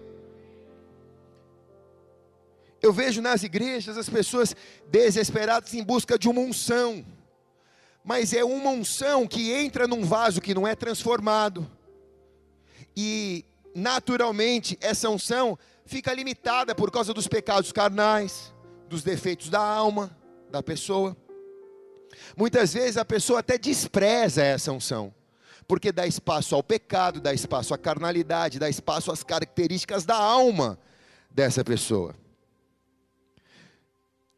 Eu 2.79 2.94
vejo 2.94 3.24
nas 3.24 3.41
igrejas 3.41 3.98
as 3.98 4.08
pessoas 4.08 4.56
desesperadas 4.88 5.74
em 5.74 5.84
busca 5.84 6.17
de 6.17 6.29
uma 6.29 6.41
unção 6.41 7.03
mas 8.08 8.32
é 8.32 8.42
uma 8.42 8.70
unção 8.70 9.28
que 9.28 9.52
entra 9.52 9.86
num 9.86 10.06
vaso 10.06 10.40
que 10.40 10.54
não 10.54 10.66
é 10.66 10.74
transformado. 10.74 11.70
E 12.96 13.44
naturalmente 13.76 14.78
essa 14.80 15.10
unção 15.10 15.60
fica 15.86 16.14
limitada 16.14 16.74
por 16.74 16.90
causa 16.90 17.14
dos 17.14 17.28
pecados 17.28 17.74
carnais, 17.74 18.54
dos 18.88 19.04
defeitos 19.04 19.50
da 19.50 19.60
alma 19.60 20.18
da 20.50 20.64
pessoa. 20.64 21.18
Muitas 22.38 22.74
vezes 22.74 22.96
a 22.96 23.04
pessoa 23.04 23.40
até 23.40 23.58
despreza 23.58 24.42
essa 24.42 24.72
unção, 24.72 25.14
porque 25.68 25.92
dá 25.92 26.08
espaço 26.08 26.56
ao 26.56 26.64
pecado, 26.64 27.20
dá 27.20 27.34
espaço 27.34 27.74
à 27.74 27.78
carnalidade, 27.78 28.58
dá 28.58 28.70
espaço 28.70 29.12
às 29.12 29.22
características 29.22 30.06
da 30.06 30.16
alma 30.16 30.80
dessa 31.30 31.62
pessoa. 31.62 32.16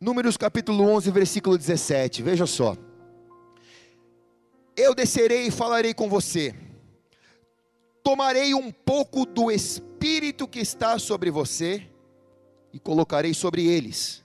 Números 0.02 0.38
capítulo 0.38 0.90
11, 0.90 1.12
versículo 1.12 1.56
17, 1.56 2.24
veja 2.24 2.48
só. 2.48 2.76
Eu 4.82 4.96
descerei 4.96 5.48
e 5.48 5.52
falarei 5.52 5.94
com 5.94 6.08
você. 6.08 6.56
Tomarei 8.02 8.54
um 8.54 8.72
pouco 8.72 9.26
do 9.26 9.52
espírito 9.52 10.48
que 10.48 10.60
está 10.60 10.98
sobre 10.98 11.30
você 11.30 11.86
e 12.72 12.80
colocarei 12.80 13.34
sobre 13.34 13.68
eles. 13.68 14.24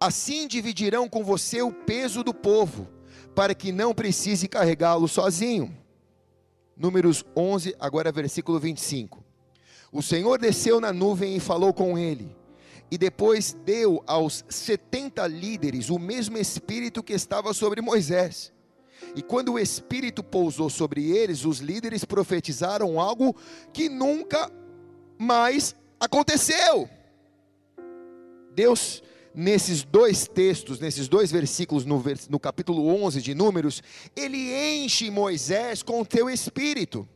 Assim 0.00 0.48
dividirão 0.48 1.08
com 1.08 1.22
você 1.22 1.62
o 1.62 1.70
peso 1.70 2.24
do 2.24 2.34
povo, 2.34 2.88
para 3.36 3.54
que 3.54 3.70
não 3.70 3.94
precise 3.94 4.48
carregá-lo 4.48 5.06
sozinho. 5.06 5.72
Números 6.76 7.24
11, 7.36 7.76
agora 7.78 8.10
versículo 8.10 8.58
25. 8.58 9.24
O 9.92 10.02
Senhor 10.02 10.40
desceu 10.40 10.80
na 10.80 10.92
nuvem 10.92 11.36
e 11.36 11.40
falou 11.40 11.72
com 11.72 11.96
ele, 11.96 12.34
e 12.90 12.98
depois 12.98 13.52
deu 13.64 14.02
aos 14.08 14.44
setenta 14.48 15.24
líderes 15.28 15.88
o 15.88 16.00
mesmo 16.00 16.36
espírito 16.36 17.00
que 17.00 17.12
estava 17.12 17.54
sobre 17.54 17.80
Moisés 17.80 18.55
E 19.14 19.22
quando 19.22 19.52
o 19.52 19.58
Espírito 19.58 20.22
pousou 20.22 20.68
sobre 20.68 21.10
eles, 21.10 21.44
os 21.44 21.58
líderes 21.58 22.04
profetizaram 22.04 23.00
algo 23.00 23.34
que 23.72 23.88
nunca 23.88 24.50
mais 25.18 25.74
aconteceu. 25.98 26.88
Deus, 28.52 29.02
nesses 29.34 29.84
dois 29.84 30.26
textos, 30.26 30.80
nesses 30.80 31.08
dois 31.08 31.30
versículos, 31.30 31.84
no, 31.84 32.02
no 32.28 32.40
capítulo 32.40 32.86
11 32.88 33.20
de 33.20 33.34
Números, 33.34 33.82
ele 34.14 34.52
enche 34.52 35.10
Moisés 35.10 35.82
com 35.82 36.00
o 36.00 36.06
teu 36.06 36.30
espírito. 36.30 37.06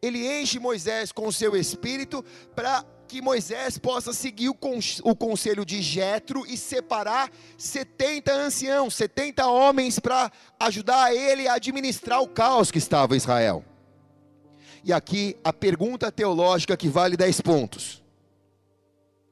Ele 0.00 0.26
enche 0.40 0.58
Moisés 0.58 1.10
com 1.10 1.26
o 1.26 1.32
seu 1.32 1.56
espírito 1.56 2.24
para 2.54 2.84
que 3.06 3.22
Moisés 3.22 3.78
possa 3.78 4.12
seguir 4.12 4.48
o, 4.48 5.14
conselho 5.16 5.64
de 5.64 5.80
Jetro 5.80 6.44
e 6.46 6.56
separar 6.56 7.30
70 7.56 8.32
anciãos, 8.32 8.94
70 8.94 9.46
homens 9.46 9.98
para 9.98 10.30
ajudar 10.60 11.14
ele 11.14 11.48
a 11.48 11.54
administrar 11.54 12.20
o 12.20 12.28
caos 12.28 12.70
que 12.70 12.78
estava 12.78 13.14
em 13.14 13.16
Israel. 13.16 13.64
E 14.84 14.92
aqui 14.92 15.36
a 15.42 15.52
pergunta 15.52 16.12
teológica 16.12 16.76
que 16.76 16.88
vale 16.88 17.16
10 17.16 17.40
pontos. 17.40 18.02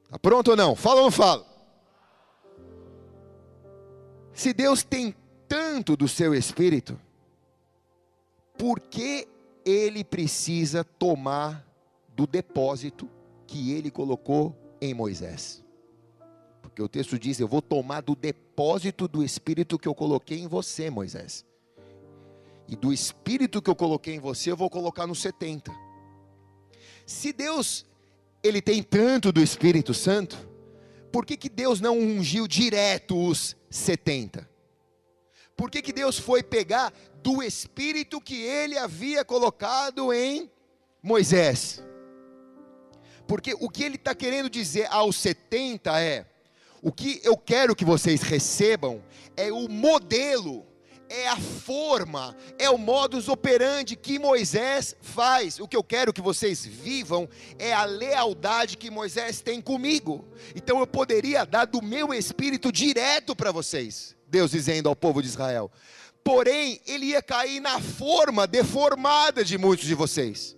Está 0.05 0.17
pronto 0.19 0.51
ou 0.51 0.57
não? 0.57 0.75
Fala 0.75 0.97
ou 0.97 1.03
não 1.03 1.11
fala? 1.11 1.45
Se 4.33 4.53
Deus 4.53 4.83
tem 4.83 5.15
tanto 5.47 5.95
do 5.95 6.07
seu 6.07 6.33
espírito, 6.33 6.99
por 8.57 8.79
que 8.79 9.27
ele 9.65 10.03
precisa 10.03 10.83
tomar 10.83 11.65
do 12.15 12.27
depósito 12.27 13.09
que 13.47 13.71
ele 13.71 13.91
colocou 13.91 14.55
em 14.81 14.93
Moisés. 14.93 15.63
Porque 16.61 16.81
o 16.81 16.89
texto 16.89 17.17
diz: 17.17 17.39
Eu 17.39 17.47
vou 17.47 17.61
tomar 17.61 18.01
do 18.01 18.15
depósito 18.15 19.07
do 19.07 19.23
espírito 19.23 19.79
que 19.79 19.87
eu 19.87 19.95
coloquei 19.95 20.39
em 20.39 20.47
você, 20.47 20.89
Moisés. 20.89 21.45
E 22.67 22.75
do 22.75 22.91
espírito 22.91 23.61
que 23.61 23.69
eu 23.69 23.75
coloquei 23.75 24.15
em 24.15 24.19
você, 24.19 24.51
eu 24.51 24.57
vou 24.57 24.69
colocar 24.69 25.05
no 25.05 25.15
70. 25.15 25.71
Se 27.05 27.31
Deus, 27.31 27.85
ele 28.43 28.61
tem 28.61 28.81
tanto 28.81 29.31
do 29.31 29.41
Espírito 29.41 29.93
Santo, 29.93 30.37
por 31.11 31.25
que, 31.25 31.37
que 31.37 31.49
Deus 31.49 31.79
não 31.79 31.97
ungiu 31.97 32.47
direto 32.47 33.17
os 33.17 33.55
70? 33.69 34.49
Por 35.55 35.71
que, 35.71 35.81
que 35.81 35.93
Deus 35.93 36.19
foi 36.19 36.43
pegar 36.43 36.91
do 37.23 37.41
espírito 37.41 38.19
que 38.19 38.41
ele 38.41 38.77
havia 38.77 39.23
colocado 39.23 40.11
em 40.11 40.51
Moisés? 41.01 41.81
Porque 43.27 43.55
o 43.59 43.69
que 43.69 43.83
ele 43.83 43.95
está 43.95 44.13
querendo 44.13 44.49
dizer 44.49 44.87
aos 44.89 45.15
70 45.15 45.99
é: 45.99 46.25
o 46.81 46.91
que 46.91 47.19
eu 47.23 47.35
quero 47.35 47.75
que 47.75 47.83
vocês 47.83 48.21
recebam 48.21 49.01
é 49.35 49.51
o 49.51 49.67
modelo, 49.67 50.65
é 51.09 51.27
a 51.27 51.37
forma, 51.37 52.35
é 52.59 52.69
o 52.69 52.77
modus 52.77 53.27
operandi 53.27 53.95
que 53.95 54.19
Moisés 54.19 54.95
faz. 55.01 55.59
O 55.59 55.67
que 55.67 55.75
eu 55.75 55.83
quero 55.83 56.13
que 56.13 56.21
vocês 56.21 56.65
vivam 56.65 57.27
é 57.57 57.73
a 57.73 57.85
lealdade 57.85 58.77
que 58.77 58.91
Moisés 58.91 59.41
tem 59.41 59.61
comigo. 59.61 60.25
Então 60.55 60.79
eu 60.79 60.87
poderia 60.87 61.45
dar 61.45 61.65
do 61.65 61.81
meu 61.81 62.13
espírito 62.13 62.71
direto 62.71 63.35
para 63.35 63.51
vocês, 63.51 64.15
Deus 64.27 64.51
dizendo 64.51 64.87
ao 64.87 64.95
povo 64.95 65.21
de 65.21 65.27
Israel. 65.27 65.71
Porém, 66.23 66.81
ele 66.87 67.07
ia 67.07 67.21
cair 67.21 67.59
na 67.59 67.79
forma 67.79 68.47
deformada 68.47 69.43
de 69.43 69.57
muitos 69.57 69.85
de 69.85 69.93
vocês 69.93 70.55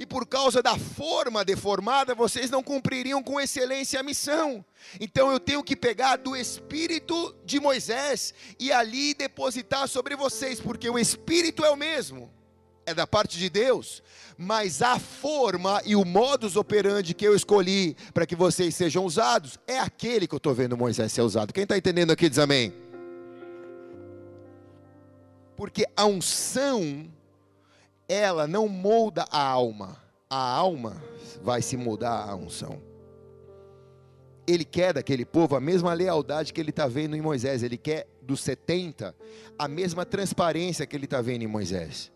e 0.00 0.06
por 0.06 0.26
causa 0.26 0.62
da 0.62 0.78
forma 0.78 1.44
deformada, 1.44 2.14
vocês 2.14 2.50
não 2.50 2.62
cumpririam 2.62 3.22
com 3.22 3.38
excelência 3.38 4.00
a 4.00 4.02
missão. 4.02 4.64
Então 4.98 5.30
eu 5.30 5.38
tenho 5.38 5.62
que 5.62 5.76
pegar 5.76 6.16
do 6.16 6.34
espírito 6.34 7.36
de 7.44 7.60
Moisés 7.60 8.32
e 8.58 8.72
ali 8.72 9.12
depositar 9.12 9.86
sobre 9.88 10.16
vocês, 10.16 10.58
porque 10.58 10.88
o 10.88 10.98
espírito 10.98 11.62
é 11.62 11.70
o 11.70 11.76
mesmo, 11.76 12.32
é 12.86 12.94
da 12.94 13.06
parte 13.06 13.36
de 13.36 13.50
Deus, 13.50 14.02
mas 14.38 14.80
a 14.80 14.98
forma 14.98 15.82
e 15.84 15.94
o 15.94 16.02
modus 16.02 16.56
operandi 16.56 17.12
que 17.12 17.28
eu 17.28 17.36
escolhi 17.36 17.94
para 18.14 18.24
que 18.24 18.34
vocês 18.34 18.74
sejam 18.74 19.04
usados 19.04 19.58
é 19.66 19.78
aquele 19.78 20.26
que 20.26 20.34
eu 20.34 20.38
estou 20.38 20.54
vendo 20.54 20.78
Moisés 20.78 21.12
ser 21.12 21.20
usado. 21.20 21.52
Quem 21.52 21.64
está 21.64 21.76
entendendo 21.76 22.10
aqui 22.10 22.26
diz 22.26 22.38
amém. 22.38 22.72
Porque 25.58 25.84
a 25.94 26.06
unção 26.06 27.06
ela 28.10 28.44
não 28.48 28.66
molda 28.66 29.24
a 29.30 29.40
alma, 29.40 29.96
a 30.28 30.36
alma 30.36 31.00
vai 31.44 31.62
se 31.62 31.76
moldar 31.76 32.28
à 32.28 32.34
unção. 32.34 32.82
Ele 34.48 34.64
quer 34.64 34.94
daquele 34.94 35.24
povo 35.24 35.54
a 35.54 35.60
mesma 35.60 35.92
lealdade 35.92 36.52
que 36.52 36.60
ele 36.60 36.70
está 36.70 36.88
vendo 36.88 37.14
em 37.14 37.20
Moisés, 37.20 37.62
ele 37.62 37.78
quer 37.78 38.08
dos 38.20 38.40
70 38.40 39.14
a 39.56 39.68
mesma 39.68 40.04
transparência 40.04 40.84
que 40.86 40.96
ele 40.96 41.04
está 41.04 41.22
vendo 41.22 41.42
em 41.42 41.46
Moisés. 41.46 42.10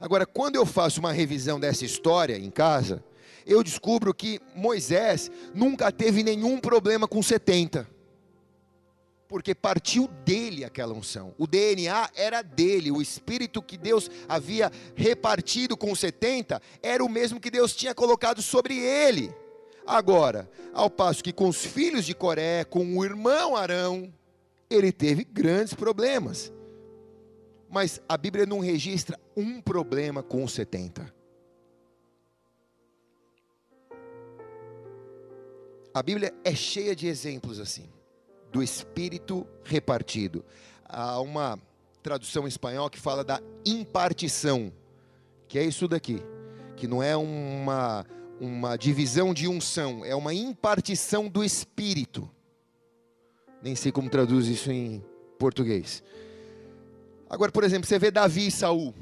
Agora, 0.00 0.24
quando 0.24 0.56
eu 0.56 0.64
faço 0.64 1.00
uma 1.00 1.12
revisão 1.12 1.60
dessa 1.60 1.84
história 1.84 2.38
em 2.38 2.50
casa, 2.50 3.04
eu 3.44 3.62
descubro 3.62 4.14
que 4.14 4.40
Moisés 4.56 5.30
nunca 5.54 5.92
teve 5.92 6.22
nenhum 6.22 6.58
problema 6.58 7.06
com 7.06 7.22
70 7.22 7.86
porque 9.30 9.54
partiu 9.54 10.08
dele 10.24 10.64
aquela 10.64 10.92
unção. 10.92 11.32
O 11.38 11.46
DNA 11.46 12.10
era 12.16 12.42
dele, 12.42 12.90
o 12.90 13.00
espírito 13.00 13.62
que 13.62 13.78
Deus 13.78 14.10
havia 14.28 14.72
repartido 14.96 15.76
com 15.76 15.92
os 15.92 16.00
70 16.00 16.60
era 16.82 17.04
o 17.04 17.08
mesmo 17.08 17.38
que 17.38 17.48
Deus 17.48 17.76
tinha 17.76 17.94
colocado 17.94 18.42
sobre 18.42 18.76
ele. 18.76 19.32
Agora, 19.86 20.50
ao 20.74 20.90
passo 20.90 21.22
que 21.22 21.32
com 21.32 21.48
os 21.48 21.64
filhos 21.64 22.04
de 22.04 22.12
Coré, 22.12 22.64
com 22.64 22.98
o 22.98 23.04
irmão 23.04 23.54
Arão, 23.54 24.12
ele 24.68 24.90
teve 24.90 25.22
grandes 25.22 25.74
problemas. 25.74 26.52
Mas 27.70 28.02
a 28.08 28.16
Bíblia 28.16 28.44
não 28.46 28.58
registra 28.58 29.16
um 29.36 29.60
problema 29.60 30.24
com 30.24 30.42
os 30.42 30.52
70. 30.52 31.14
A 35.94 36.02
Bíblia 36.02 36.34
é 36.42 36.52
cheia 36.52 36.96
de 36.96 37.06
exemplos 37.06 37.60
assim 37.60 37.88
do 38.50 38.62
espírito 38.62 39.46
repartido. 39.64 40.44
Há 40.84 41.20
uma 41.20 41.58
tradução 42.02 42.46
espanhol 42.46 42.90
que 42.90 42.98
fala 42.98 43.22
da 43.22 43.40
impartição, 43.64 44.72
que 45.46 45.58
é 45.58 45.64
isso 45.64 45.86
daqui, 45.86 46.22
que 46.76 46.86
não 46.86 47.02
é 47.02 47.16
uma, 47.16 48.06
uma 48.40 48.76
divisão 48.76 49.34
de 49.34 49.46
unção, 49.46 50.04
é 50.04 50.14
uma 50.14 50.34
impartição 50.34 51.28
do 51.28 51.44
espírito. 51.44 52.28
Nem 53.62 53.76
sei 53.76 53.92
como 53.92 54.08
traduz 54.08 54.46
isso 54.46 54.70
em 54.70 55.04
português. 55.38 56.02
Agora, 57.28 57.52
por 57.52 57.62
exemplo, 57.62 57.86
você 57.86 57.98
vê 57.98 58.10
Davi 58.10 58.48
e 58.48 58.50
Saul. 58.50 58.94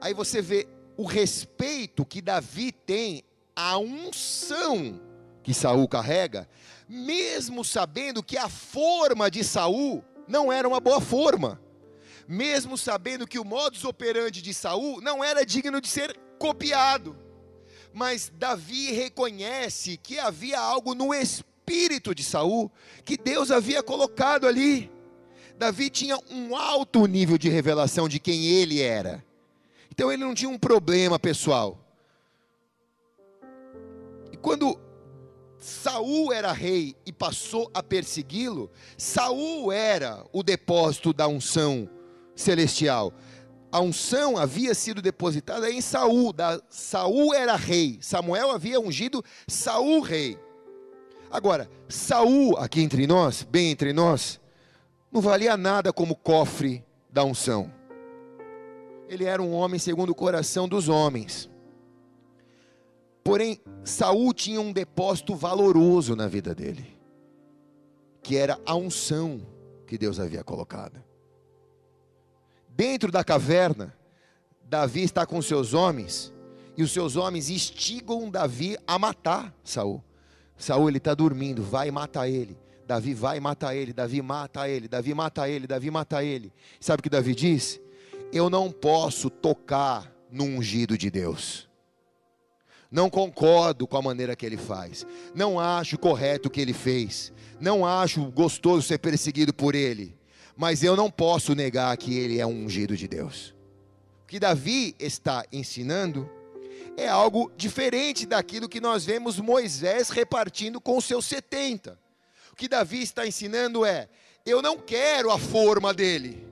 Aí 0.00 0.14
você 0.14 0.40
vê 0.40 0.66
o 0.96 1.04
respeito 1.04 2.04
que 2.04 2.20
Davi 2.20 2.72
tem 2.72 3.22
à 3.54 3.78
unção 3.78 5.00
que 5.42 5.54
Saul 5.54 5.86
carrega, 5.86 6.48
mesmo 6.88 7.64
sabendo 7.64 8.22
que 8.22 8.38
a 8.38 8.48
forma 8.48 9.30
de 9.30 9.44
Saul 9.44 10.02
não 10.26 10.50
era 10.52 10.66
uma 10.66 10.80
boa 10.80 11.00
forma, 11.00 11.60
mesmo 12.26 12.78
sabendo 12.78 13.26
que 13.26 13.38
o 13.38 13.44
modus 13.44 13.84
operandi 13.84 14.40
de 14.40 14.54
Saul 14.54 15.00
não 15.00 15.22
era 15.22 15.44
digno 15.44 15.80
de 15.80 15.88
ser 15.88 16.16
copiado. 16.38 17.16
Mas 17.92 18.32
Davi 18.34 18.92
reconhece 18.92 19.96
que 19.96 20.18
havia 20.18 20.58
algo 20.58 20.94
no 20.94 21.14
espírito 21.14 22.14
de 22.14 22.22
Saul 22.22 22.70
que 23.04 23.16
Deus 23.16 23.50
havia 23.50 23.82
colocado 23.82 24.46
ali. 24.46 24.90
Davi 25.58 25.90
tinha 25.90 26.18
um 26.30 26.54
alto 26.54 27.04
nível 27.06 27.36
de 27.36 27.48
revelação 27.48 28.08
de 28.08 28.20
quem 28.20 28.46
ele 28.46 28.80
era. 28.80 29.24
Então 29.90 30.12
ele 30.12 30.22
não 30.22 30.34
tinha 30.34 30.48
um 30.48 30.58
problema 30.58 31.18
pessoal. 31.18 31.78
E 34.30 34.36
quando 34.36 34.78
Saul 35.58 36.32
era 36.32 36.52
rei 36.52 36.94
e 37.04 37.12
passou 37.12 37.70
a 37.74 37.82
persegui-lo, 37.82 38.70
Saul 38.96 39.72
era 39.72 40.24
o 40.32 40.42
depósito 40.42 41.12
da 41.12 41.26
unção 41.26 41.88
celestial. 42.34 43.12
A 43.70 43.80
unção 43.80 44.38
havia 44.38 44.72
sido 44.74 45.02
depositada 45.02 45.70
em 45.70 45.80
Saul, 45.80 46.32
da, 46.32 46.60
Saul 46.70 47.34
era 47.34 47.54
rei. 47.54 47.98
Samuel 48.00 48.50
havia 48.50 48.80
ungido 48.80 49.22
Saul 49.46 50.00
rei. 50.00 50.38
Agora, 51.30 51.68
Saul, 51.88 52.56
aqui 52.56 52.80
entre 52.80 53.06
nós, 53.06 53.42
bem 53.42 53.70
entre 53.70 53.92
nós, 53.92 54.40
não 55.12 55.20
valia 55.20 55.56
nada 55.56 55.92
como 55.92 56.16
cofre 56.16 56.82
da 57.10 57.24
unção. 57.24 57.70
Ele 59.08 59.24
era 59.24 59.42
um 59.42 59.52
homem 59.52 59.78
segundo 59.78 60.10
o 60.10 60.14
coração 60.14 60.66
dos 60.66 60.88
homens. 60.88 61.50
Porém, 63.28 63.60
Saul 63.84 64.32
tinha 64.32 64.58
um 64.58 64.72
depósito 64.72 65.34
valoroso 65.34 66.16
na 66.16 66.26
vida 66.26 66.54
dele, 66.54 66.98
que 68.22 68.38
era 68.38 68.58
a 68.64 68.74
unção 68.74 69.46
que 69.86 69.98
Deus 69.98 70.18
havia 70.18 70.42
colocado. 70.42 70.98
Dentro 72.70 73.12
da 73.12 73.22
caverna, 73.22 73.94
Davi 74.64 75.02
está 75.02 75.26
com 75.26 75.42
seus 75.42 75.74
homens, 75.74 76.32
e 76.74 76.82
os 76.82 76.90
seus 76.90 77.16
homens 77.16 77.50
instigam 77.50 78.30
Davi 78.30 78.78
a 78.86 78.98
matar 78.98 79.54
Saul. 79.62 80.02
Saul 80.56 80.88
ele 80.88 80.96
está 80.96 81.12
dormindo, 81.12 81.62
vai 81.62 81.90
matar 81.90 82.30
ele. 82.30 82.56
Davi 82.86 83.12
vai 83.12 83.36
e 83.36 83.40
mata 83.40 83.74
ele, 83.74 83.92
Davi 83.92 84.22
mata 84.22 84.66
ele, 84.66 84.88
Davi 84.88 85.12
mata 85.12 85.46
ele, 85.50 85.66
Davi 85.66 85.90
mata 85.90 86.24
ele. 86.24 86.50
Sabe 86.80 87.00
o 87.00 87.02
que 87.02 87.10
Davi 87.10 87.34
diz? 87.34 87.78
Eu 88.32 88.48
não 88.48 88.72
posso 88.72 89.28
tocar 89.28 90.10
no 90.30 90.44
ungido 90.44 90.96
de 90.96 91.10
Deus. 91.10 91.67
Não 92.90 93.10
concordo 93.10 93.86
com 93.86 93.96
a 93.96 94.02
maneira 94.02 94.34
que 94.34 94.46
ele 94.46 94.56
faz. 94.56 95.06
Não 95.34 95.60
acho 95.60 95.98
correto 95.98 96.48
o 96.48 96.50
que 96.50 96.60
ele 96.60 96.72
fez. 96.72 97.32
Não 97.60 97.84
acho 97.84 98.24
gostoso 98.30 98.86
ser 98.86 98.98
perseguido 98.98 99.52
por 99.52 99.74
ele. 99.74 100.16
Mas 100.56 100.82
eu 100.82 100.96
não 100.96 101.10
posso 101.10 101.54
negar 101.54 101.96
que 101.96 102.18
ele 102.18 102.40
é 102.40 102.46
um 102.46 102.64
ungido 102.64 102.96
de 102.96 103.06
Deus. 103.06 103.54
O 104.24 104.26
que 104.26 104.40
Davi 104.40 104.94
está 104.98 105.44
ensinando 105.52 106.28
é 106.96 107.08
algo 107.08 107.50
diferente 107.56 108.26
daquilo 108.26 108.68
que 108.68 108.80
nós 108.80 109.04
vemos 109.04 109.38
Moisés 109.38 110.10
repartindo 110.10 110.80
com 110.80 110.96
os 110.96 111.04
seus 111.04 111.24
70 111.26 111.98
que 112.58 112.68
Davi 112.68 113.00
está 113.00 113.26
ensinando 113.26 113.86
é: 113.86 114.08
eu 114.44 114.60
não 114.60 114.76
quero 114.76 115.30
a 115.30 115.38
forma 115.38 115.94
dele, 115.94 116.44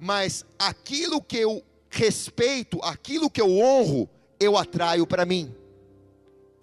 mas 0.00 0.44
aquilo 0.58 1.22
que 1.22 1.36
eu 1.36 1.62
respeito, 1.90 2.80
aquilo 2.82 3.30
que 3.30 3.40
eu 3.40 3.58
honro, 3.58 4.08
eu 4.40 4.56
atraio 4.56 5.06
para 5.06 5.26
mim. 5.26 5.54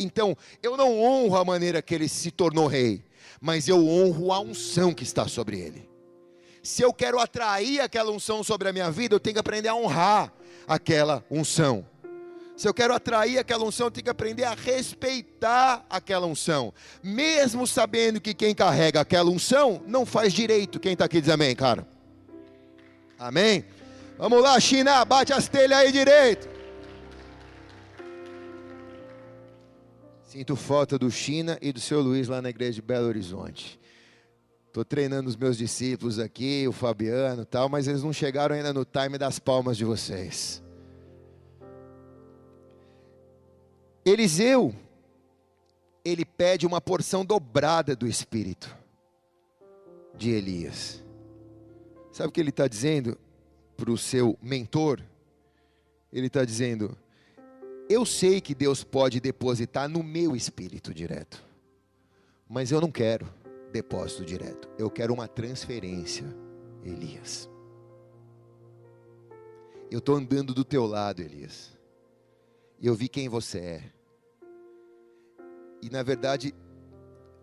Então, 0.04 0.36
eu 0.62 0.76
não 0.76 1.00
honro 1.00 1.36
a 1.38 1.46
maneira 1.46 1.82
que 1.82 1.94
ele 1.96 2.10
se 2.10 2.32
tornou 2.32 2.68
rei, 2.68 3.04
mas 3.40 3.68
eu 3.68 3.88
honro 3.88 4.32
a 4.32 4.40
unção 4.40 4.94
que 4.94 5.04
está 5.04 5.28
sobre 5.28 5.60
ele. 5.60 5.90
Se 6.64 6.82
eu 6.82 6.94
quero 6.94 7.20
atrair 7.20 7.80
aquela 7.80 8.12
unção 8.12 8.44
sobre 8.44 8.70
a 8.70 8.74
minha 8.74 8.92
vida, 8.92 9.16
eu 9.16 9.20
tenho 9.20 9.36
que 9.36 9.40
aprender 9.40 9.70
a 9.70 9.76
honrar 9.76 10.32
aquela 10.68 11.26
unção. 11.30 11.86
Se 12.56 12.68
eu 12.68 12.74
quero 12.76 12.94
atrair 12.94 13.40
aquela 13.40 13.64
unção, 13.64 13.88
eu 13.88 13.92
tenho 13.92 14.04
que 14.04 14.10
aprender 14.12 14.44
a 14.44 14.54
respeitar 14.54 15.84
aquela 15.90 16.28
unção. 16.28 16.72
Mesmo 17.02 17.66
sabendo 17.66 18.22
que 18.22 18.36
quem 18.36 18.54
carrega 18.54 19.02
aquela 19.02 19.32
unção 19.32 19.82
não 19.88 20.06
faz 20.06 20.32
direito. 20.32 20.80
Quem 20.80 20.94
está 20.94 21.06
aqui 21.06 21.20
diz 21.20 21.32
amém, 21.32 21.56
cara? 21.56 21.88
Amém? 23.18 23.66
Vamos 24.16 24.44
lá, 24.44 24.60
China, 24.60 25.04
bate 25.04 25.34
as 25.34 25.48
telhas 25.48 25.80
aí 25.80 25.92
direito. 25.92 26.48
Sinto 30.32 30.56
falta 30.56 30.98
do 30.98 31.12
China 31.12 31.58
e 31.62 31.74
do 31.74 31.82
seu 31.82 32.00
Luiz 32.00 32.30
lá 32.30 32.42
na 32.42 32.50
igreja 32.50 32.76
de 32.76 32.82
Belo 32.82 33.06
Horizonte. 33.06 33.78
Estou 34.66 34.86
treinando 34.86 35.28
os 35.28 35.36
meus 35.36 35.58
discípulos 35.58 36.20
aqui, 36.20 36.66
o 36.70 36.72
Fabiano 36.72 37.42
e 37.42 37.46
tal, 37.46 37.68
mas 37.68 37.86
eles 37.86 38.02
não 38.02 38.14
chegaram 38.14 38.56
ainda 38.56 38.72
no 38.72 38.86
time 38.86 39.18
das 39.18 39.40
palmas 39.40 39.76
de 39.76 39.84
vocês. 39.84 40.64
Eliseu, 44.06 44.74
ele 46.06 46.24
pede 46.24 46.66
uma 46.66 46.80
porção 46.80 47.26
dobrada 47.26 47.94
do 47.94 48.08
espírito 48.08 48.74
de 50.16 50.30
Elias. 50.30 51.04
Sabe 52.10 52.30
o 52.30 52.32
que 52.32 52.40
ele 52.40 52.52
está 52.52 52.70
dizendo 52.70 53.18
para 53.76 53.92
o 53.92 53.98
seu 53.98 54.40
mentor? 54.42 55.02
Ele 56.10 56.28
está 56.28 56.46
dizendo: 56.46 56.98
Eu 57.90 58.06
sei 58.06 58.40
que 58.40 58.56
Deus 58.56 58.84
pode 58.84 59.20
depositar 59.20 59.90
no 59.90 60.02
meu 60.02 60.36
espírito 60.36 60.94
direto, 60.94 61.44
mas 62.48 62.72
eu 62.72 62.80
não 62.80 62.92
quero 62.92 63.28
depósito 63.72 64.26
direto, 64.26 64.70
eu 64.78 64.90
quero 64.90 65.14
uma 65.14 65.28
transferência, 65.28 66.26
Elias. 66.84 67.50
Eu 69.90 70.00
estou 70.00 70.16
andando 70.16 70.54
do 70.54 70.64
teu 70.64 70.86
lado, 70.86 71.22
Elias 71.22 71.82
e 72.82 72.88
eu 72.88 72.96
vi 72.96 73.08
quem 73.08 73.30
você 73.30 73.60
é. 73.60 73.84
E 75.84 75.90
na 75.90 76.02
verdade, 76.02 76.54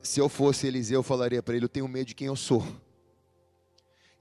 se 0.02 0.20
eu 0.20 0.28
fosse 0.28 0.66
Eliseu, 0.66 0.98
eu 0.98 1.02
falaria 1.02 1.42
para 1.42 1.54
ele: 1.54 1.64
Eu 1.64 1.68
tenho 1.68 1.86
medo 1.86 2.08
de 2.08 2.14
quem 2.14 2.26
eu 2.26 2.36
sou. 2.36 2.66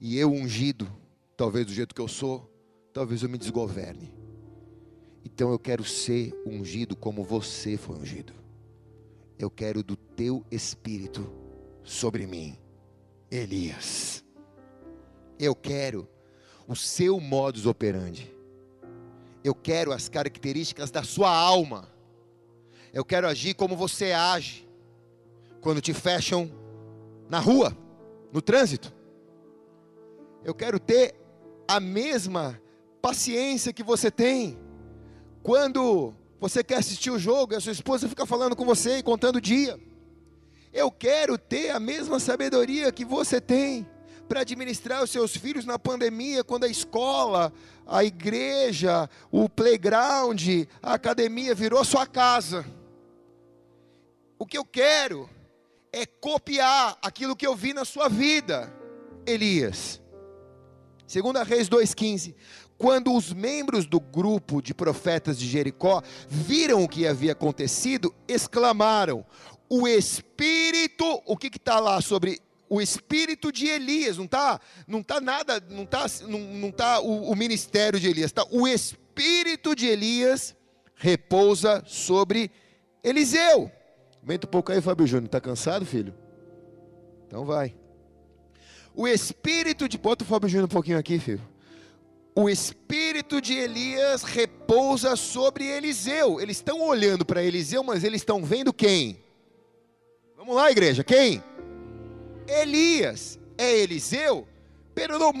E 0.00 0.16
eu, 0.16 0.30
ungido, 0.30 0.88
talvez 1.36 1.66
do 1.66 1.72
jeito 1.72 1.92
que 1.92 2.00
eu 2.00 2.06
sou, 2.06 2.48
talvez 2.92 3.24
eu 3.24 3.28
me 3.28 3.36
desgoverne. 3.36 4.14
Então 5.24 5.50
eu 5.50 5.58
quero 5.58 5.84
ser 5.84 6.32
ungido 6.46 6.96
como 6.96 7.22
você 7.22 7.76
foi 7.76 7.96
ungido. 7.96 8.32
Eu 9.38 9.50
quero 9.50 9.82
do 9.82 9.96
teu 9.96 10.44
espírito 10.50 11.30
sobre 11.84 12.26
mim, 12.26 12.58
Elias. 13.30 14.24
Eu 15.38 15.54
quero 15.54 16.08
o 16.66 16.74
seu 16.74 17.20
modus 17.20 17.66
operandi. 17.66 18.34
Eu 19.44 19.54
quero 19.54 19.92
as 19.92 20.08
características 20.08 20.90
da 20.90 21.02
sua 21.02 21.30
alma. 21.30 21.88
Eu 22.92 23.04
quero 23.04 23.28
agir 23.28 23.54
como 23.54 23.76
você 23.76 24.12
age 24.12 24.68
quando 25.60 25.80
te 25.80 25.94
fecham 25.94 26.50
na 27.28 27.38
rua, 27.38 27.76
no 28.32 28.42
trânsito. 28.42 28.92
Eu 30.44 30.54
quero 30.54 30.80
ter 30.80 31.14
a 31.66 31.78
mesma 31.78 32.60
paciência 33.00 33.72
que 33.72 33.82
você 33.82 34.10
tem 34.10 34.58
quando 35.42 36.14
você 36.40 36.62
quer 36.62 36.76
assistir 36.76 37.10
o 37.10 37.18
jogo 37.18 37.54
a 37.54 37.60
sua 37.60 37.72
esposa 37.72 38.08
fica 38.08 38.26
falando 38.26 38.54
com 38.54 38.64
você 38.64 38.98
e 38.98 39.02
contando 39.02 39.36
o 39.36 39.40
dia. 39.40 39.78
Eu 40.72 40.90
quero 40.90 41.36
ter 41.38 41.70
a 41.70 41.80
mesma 41.80 42.20
sabedoria 42.20 42.92
que 42.92 43.04
você 43.04 43.40
tem 43.40 43.86
para 44.28 44.40
administrar 44.40 45.02
os 45.02 45.10
seus 45.10 45.34
filhos 45.34 45.64
na 45.64 45.78
pandemia, 45.78 46.44
quando 46.44 46.64
a 46.64 46.68
escola, 46.68 47.52
a 47.86 48.04
igreja, 48.04 49.08
o 49.30 49.48
playground, 49.48 50.66
a 50.82 50.92
academia 50.92 51.54
virou 51.54 51.82
sua 51.84 52.06
casa. 52.06 52.66
O 54.38 54.46
que 54.46 54.58
eu 54.58 54.64
quero 54.64 55.28
é 55.90 56.04
copiar 56.04 56.98
aquilo 57.00 57.34
que 57.34 57.46
eu 57.46 57.56
vi 57.56 57.72
na 57.72 57.84
sua 57.84 58.08
vida, 58.08 58.72
Elias. 59.26 60.00
Segunda 61.06 61.42
Reis 61.42 61.68
2:15. 61.68 62.34
Quando 62.78 63.12
os 63.12 63.32
membros 63.32 63.86
do 63.86 63.98
grupo 63.98 64.62
de 64.62 64.72
profetas 64.72 65.36
de 65.36 65.46
Jericó 65.46 66.00
viram 66.28 66.84
o 66.84 66.88
que 66.88 67.08
havia 67.08 67.32
acontecido, 67.32 68.14
exclamaram: 68.28 69.26
O 69.68 69.88
espírito, 69.88 71.20
o 71.26 71.36
que 71.36 71.48
está 71.48 71.80
lá 71.80 72.00
sobre 72.00 72.40
o 72.68 72.80
espírito 72.80 73.50
de 73.50 73.66
Elias, 73.66 74.16
não 74.16 74.26
está 74.26 74.60
não 74.86 75.02
tá 75.02 75.20
nada, 75.20 75.60
não 75.68 75.82
está 75.82 76.06
não, 76.28 76.38
não 76.38 76.70
tá 76.70 77.00
o, 77.00 77.32
o 77.32 77.34
ministério 77.34 77.98
de 77.98 78.08
Elias, 78.08 78.30
tá 78.30 78.46
o 78.50 78.68
espírito 78.68 79.74
de 79.74 79.86
Elias 79.86 80.54
repousa 80.94 81.82
sobre 81.84 82.50
Eliseu. 83.02 83.72
Aumenta 84.20 84.46
um 84.46 84.50
pouco 84.50 84.70
aí, 84.70 84.80
Fábio 84.80 85.06
Júnior, 85.06 85.26
está 85.26 85.40
cansado, 85.40 85.84
filho? 85.84 86.14
Então 87.26 87.44
vai. 87.44 87.74
O 88.94 89.06
espírito 89.06 89.88
de, 89.88 89.96
bota 89.96 90.24
o 90.24 90.26
Fábio 90.26 90.48
Júnior 90.48 90.66
um 90.66 90.72
pouquinho 90.72 90.98
aqui, 90.98 91.18
filho. 91.18 91.40
O 92.40 92.48
espírito 92.48 93.40
de 93.40 93.54
Elias 93.54 94.22
repousa 94.22 95.16
sobre 95.16 95.66
Eliseu. 95.66 96.40
Eles 96.40 96.58
estão 96.58 96.80
olhando 96.82 97.26
para 97.26 97.42
Eliseu, 97.42 97.82
mas 97.82 98.04
eles 98.04 98.20
estão 98.20 98.44
vendo 98.44 98.72
quem? 98.72 99.18
Vamos 100.36 100.54
lá, 100.54 100.70
igreja, 100.70 101.02
quem? 101.02 101.42
Elias 102.46 103.40
é 103.58 103.76
Eliseu, 103.78 104.46
pero 104.94 105.18
no 105.18 105.32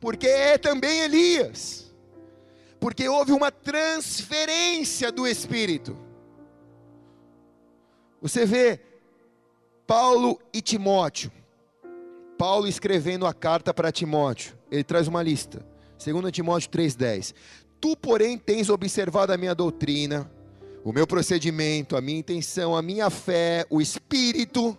porque 0.00 0.26
é 0.26 0.56
também 0.56 1.00
Elias. 1.00 1.92
Porque 2.80 3.06
houve 3.06 3.32
uma 3.32 3.50
transferência 3.52 5.12
do 5.12 5.28
Espírito. 5.28 5.94
Você 8.22 8.46
vê 8.46 8.80
Paulo 9.86 10.40
e 10.50 10.62
Timóteo. 10.62 11.30
Paulo 12.38 12.66
escrevendo 12.66 13.26
a 13.26 13.34
carta 13.34 13.74
para 13.74 13.92
Timóteo, 13.92 14.56
ele 14.70 14.82
traz 14.82 15.06
uma 15.06 15.22
lista. 15.22 15.70
2 16.04 16.32
Timóteo 16.32 16.70
3,10. 16.70 17.34
Tu, 17.80 17.96
porém, 17.96 18.38
tens 18.38 18.68
observado 18.68 19.32
a 19.32 19.36
minha 19.36 19.54
doutrina, 19.54 20.30
o 20.84 20.92
meu 20.92 21.06
procedimento, 21.06 21.96
a 21.96 22.00
minha 22.00 22.18
intenção, 22.18 22.76
a 22.76 22.82
minha 22.82 23.10
fé, 23.10 23.66
o 23.70 23.80
espírito 23.80 24.76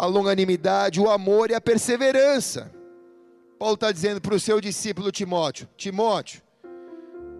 a 0.00 0.06
longanimidade, 0.06 0.98
o 0.98 1.10
amor 1.10 1.50
e 1.50 1.54
a 1.54 1.60
perseverança. 1.60 2.72
Paulo 3.58 3.74
está 3.74 3.92
dizendo 3.92 4.18
para 4.18 4.34
o 4.34 4.40
seu 4.40 4.58
discípulo 4.58 5.12
Timóteo: 5.12 5.68
Timóteo, 5.76 6.40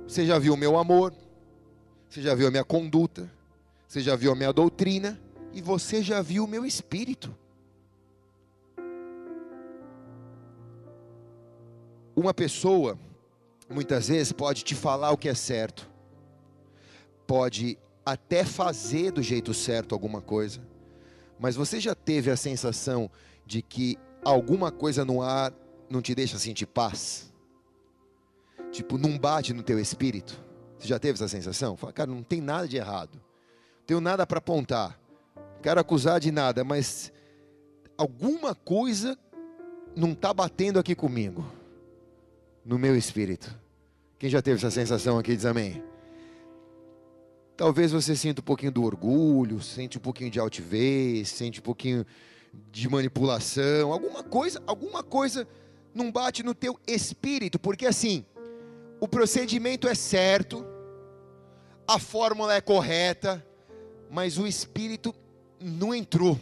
você 0.07 0.27
já 0.27 0.39
viu 0.39 0.53
o 0.53 0.57
meu 0.59 0.77
amor, 0.77 1.15
você 2.07 2.21
já 2.21 2.35
viu 2.35 2.49
a 2.49 2.51
minha 2.51 2.65
conduta, 2.65 3.31
você 3.89 4.03
já 4.03 4.15
viu 4.15 4.31
a 4.31 4.35
minha 4.35 4.53
doutrina 4.53 5.19
e 5.55 5.63
você 5.63 6.03
já 6.03 6.21
viu 6.21 6.45
o 6.45 6.49
meu 6.49 6.67
espírito. 6.67 7.35
Uma 12.14 12.35
pessoa, 12.35 12.99
muitas 13.68 14.09
vezes, 14.09 14.33
pode 14.33 14.64
te 14.64 14.75
falar 14.75 15.11
o 15.11 15.16
que 15.16 15.29
é 15.29 15.35
certo, 15.35 15.88
pode 17.27 17.79
até 18.05 18.44
fazer 18.44 19.12
do 19.12 19.23
jeito 19.23 19.55
certo 19.55 19.94
alguma 19.94 20.20
coisa, 20.20 20.61
mas 21.38 21.57
você 21.57 21.81
já 21.81 21.94
teve 21.94 22.31
a 22.31 22.37
sensação 22.37 23.11
de 23.46 23.62
que 23.62 23.96
alguma 24.25 24.70
coisa 24.70 25.05
no 25.05 25.23
ar 25.23 25.53
não 25.88 26.03
te 26.03 26.14
deixa 26.14 26.38
sentir 26.38 26.66
paz? 26.66 27.33
Tipo, 28.70 28.99
não 28.99 29.18
bate 29.18 29.53
no 29.53 29.62
teu 29.62 29.79
espírito? 29.79 30.40
Você 30.79 30.88
já 30.88 30.99
teve 30.99 31.14
essa 31.14 31.29
sensação? 31.29 31.77
Fala, 31.77 31.92
cara, 31.92 32.11
não 32.11 32.23
tem 32.23 32.40
nada 32.40 32.68
de 32.68 32.77
errado. 32.77 33.14
Não 33.14 33.87
tenho 33.87 34.01
nada 34.01 34.27
para 34.27 34.38
apontar. 34.38 34.99
Não 35.37 35.61
quero 35.62 35.81
acusar 35.81 36.20
de 36.20 36.31
nada, 36.31 36.62
mas 36.62 37.12
alguma 37.99 38.55
coisa 38.55 39.18
não 39.94 40.12
está 40.12 40.33
batendo 40.33 40.79
aqui 40.79 40.94
comigo, 40.94 41.44
no 42.64 42.79
meu 42.79 42.96
espírito. 42.96 43.59
Quem 44.18 44.29
já 44.29 44.42
teve 44.42 44.59
essa 44.59 44.70
sensação 44.70 45.18
aqui 45.18 45.35
diz 45.35 45.46
amém. 45.46 45.83
Talvez 47.57 47.92
você 47.92 48.16
sinta 48.16 48.40
um 48.40 48.44
pouquinho 48.44 48.73
do 48.73 48.83
orgulho, 48.83 49.61
sente 49.61 49.99
um 49.99 50.01
pouquinho 50.01 50.31
de 50.31 50.38
altivez, 50.38 51.29
sente 51.29 51.61
um 51.61 51.62
pouquinho 51.62 52.07
de 52.70 52.88
manipulação, 52.88 53.92
alguma 53.92 54.23
coisa, 54.23 54.62
alguma 54.66 55.03
coisa 55.03 55.46
não 55.94 56.11
bate 56.11 56.42
no 56.42 56.55
teu 56.55 56.79
espírito, 56.87 57.59
porque 57.59 57.87
assim, 57.87 58.25
o 59.01 59.09
procedimento 59.09 59.88
é 59.88 59.94
certo, 59.94 60.64
a 61.87 61.99
fórmula 61.99 62.55
é 62.55 62.61
correta, 62.61 63.44
mas 64.11 64.38
o 64.38 64.46
espírito 64.46 65.14
não 65.61 65.94
entrou. 65.94 66.38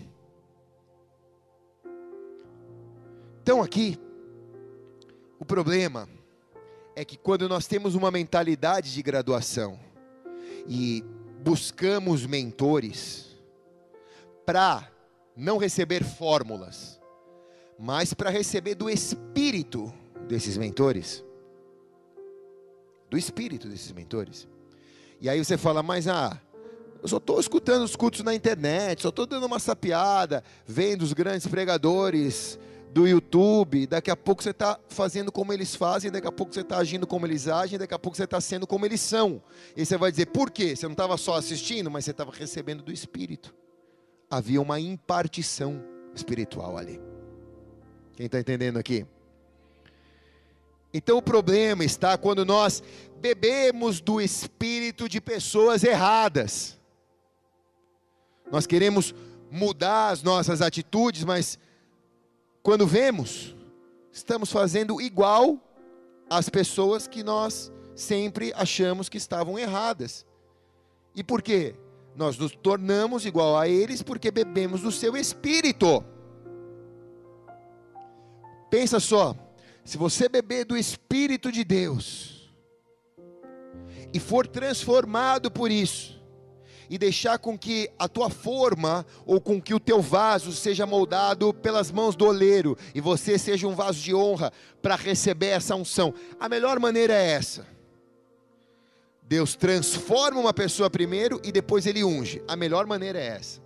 Então 3.43 3.63
aqui, 3.63 3.99
o 5.39 5.45
problema 5.45 6.09
é 6.97 7.05
que 7.05 7.17
quando 7.17 7.49
nós 7.49 7.67
temos 7.67 7.95
uma 7.95 8.11
mentalidade 8.11 8.93
de 8.93 9.03
graduação 9.03 9.79
e 10.67 11.05
buscamos 11.41 12.27
mentores 12.27 13.37
para 14.45 14.91
não 15.37 15.59
receber 15.59 16.03
fórmulas, 16.03 17.01
mas 17.79 18.13
para 18.13 18.31
receber 18.31 18.75
do 18.75 18.91
espírito 18.91 19.93
desses 20.27 20.57
mentores, 20.57 21.25
do 23.09 23.17
espírito 23.17 23.69
desses 23.69 23.93
mentores. 23.93 24.49
E 25.21 25.29
aí 25.29 25.43
você 25.43 25.57
fala, 25.57 25.83
mas 25.83 26.09
ah, 26.09 26.41
eu 27.01 27.07
só 27.07 27.19
estou 27.19 27.39
escutando 27.39 27.85
os 27.85 27.95
cultos 27.95 28.23
na 28.23 28.35
internet, 28.35 29.03
só 29.03 29.11
estou 29.11 29.27
dando 29.27 29.47
uma 29.47 29.61
sapiada, 29.61 30.43
vendo 30.67 31.03
os 31.03 31.13
grandes 31.13 31.47
pregadores 31.47 32.59
do 32.93 33.07
YouTube, 33.07 33.87
daqui 33.87 34.11
a 34.11 34.17
pouco 34.17 34.43
você 34.43 34.51
está 34.51 34.79
fazendo 34.89 35.31
como 35.31 35.53
eles 35.53 35.75
fazem, 35.75 36.11
daqui 36.11 36.27
a 36.27 36.33
pouco 36.33 36.55
você 36.55 36.61
está 36.61 36.79
agindo 36.79 37.07
como 37.07 37.27
eles 37.27 37.47
agem, 37.47 37.79
daqui 37.79 37.95
a 37.95 37.99
pouco 37.99 38.17
você 38.17 38.25
está 38.25 38.41
sendo 38.41 38.67
como 38.67 38.87
eles 38.87 39.01
são. 39.01 39.43
E 39.77 39.85
você 39.85 39.97
vai 39.97 40.11
dizer, 40.11 40.27
por 40.27 40.51
quê? 40.51 40.75
Você 40.75 40.87
não 40.87 40.93
estava 40.93 41.17
só 41.17 41.35
assistindo, 41.37 41.91
mas 41.91 42.05
você 42.05 42.13
estava 42.13 42.33
recebendo 42.33 42.83
do 42.83 42.93
Espírito. 42.93 43.55
Havia 44.31 44.61
uma 44.61 44.81
impartição 44.81 45.83
espiritual 46.15 46.77
ali. 46.77 47.01
Quem 48.15 48.27
está 48.27 48.41
entendendo 48.41 48.79
aqui? 48.79 49.07
Então 50.93 51.19
o 51.19 51.23
problema 51.23 51.85
está 51.85 52.17
quando 52.17 52.45
nós 52.45 52.83
bebemos 53.21 54.01
do 54.01 54.21
espírito 54.21 55.09
de 55.09 55.21
pessoas 55.21 55.85
erradas. 55.85 56.79
Nós 58.51 58.67
queremos 58.67 59.15
mudar 59.51 60.09
as 60.09 60.23
nossas 60.23 60.63
atitudes, 60.63 61.25
mas 61.25 61.59
quando 62.63 62.87
vemos, 62.87 63.55
estamos 64.13 64.51
fazendo 64.51 65.01
igual 65.01 65.61
às 66.29 66.49
pessoas 66.49 67.07
que 67.07 67.23
nós 67.23 67.73
sempre 67.95 68.53
achamos 68.55 69.09
que 69.09 69.17
estavam 69.17 69.59
erradas. 69.59 70.27
E 71.15 71.25
por 71.25 71.43
quê? 71.43 71.75
Nós 72.15 72.37
nos 72.37 72.53
tornamos 72.53 73.25
igual 73.25 73.57
a 73.57 73.69
eles 73.69 74.03
porque 74.03 74.31
bebemos 74.31 74.83
do 74.83 74.93
seu 74.93 75.17
espírito. 75.17 76.05
Pensa 78.71 79.01
só, 79.01 79.35
se 79.85 79.97
você 79.97 80.29
beber 80.29 80.65
do 80.65 80.77
espírito 80.77 81.51
de 81.51 81.65
Deus 81.65 82.53
e 84.13 84.21
for 84.21 84.47
transformado 84.47 85.51
por 85.51 85.71
isso, 85.71 86.18
e 86.91 86.97
deixar 86.99 87.39
com 87.39 87.59
que 87.59 87.91
a 87.99 88.09
tua 88.09 88.31
forma 88.31 89.05
ou 89.27 89.41
com 89.41 89.61
que 89.61 89.75
o 89.75 89.81
teu 89.81 90.01
vaso 90.01 90.53
seja 90.53 90.87
moldado 90.87 91.53
pelas 91.53 91.91
mãos 91.91 92.17
do 92.17 92.27
oleiro 92.27 92.77
e 92.95 93.01
você 93.01 93.39
seja 93.39 93.67
um 93.67 93.75
vaso 93.75 94.01
de 94.01 94.15
honra 94.15 94.53
para 94.81 94.97
receber 94.97 95.49
essa 95.49 95.75
unção. 95.75 96.15
A 96.39 96.49
melhor 96.49 96.79
maneira 96.79 97.13
é 97.13 97.31
essa. 97.31 97.67
Deus 99.23 99.55
transforma 99.55 100.41
uma 100.41 100.55
pessoa 100.55 100.89
primeiro 100.89 101.41
e 101.45 101.53
depois 101.53 101.87
ele 101.87 102.03
unge. 102.03 102.43
A 102.49 102.57
melhor 102.57 102.87
maneira 102.87 103.19
é 103.19 103.27
essa. 103.27 103.61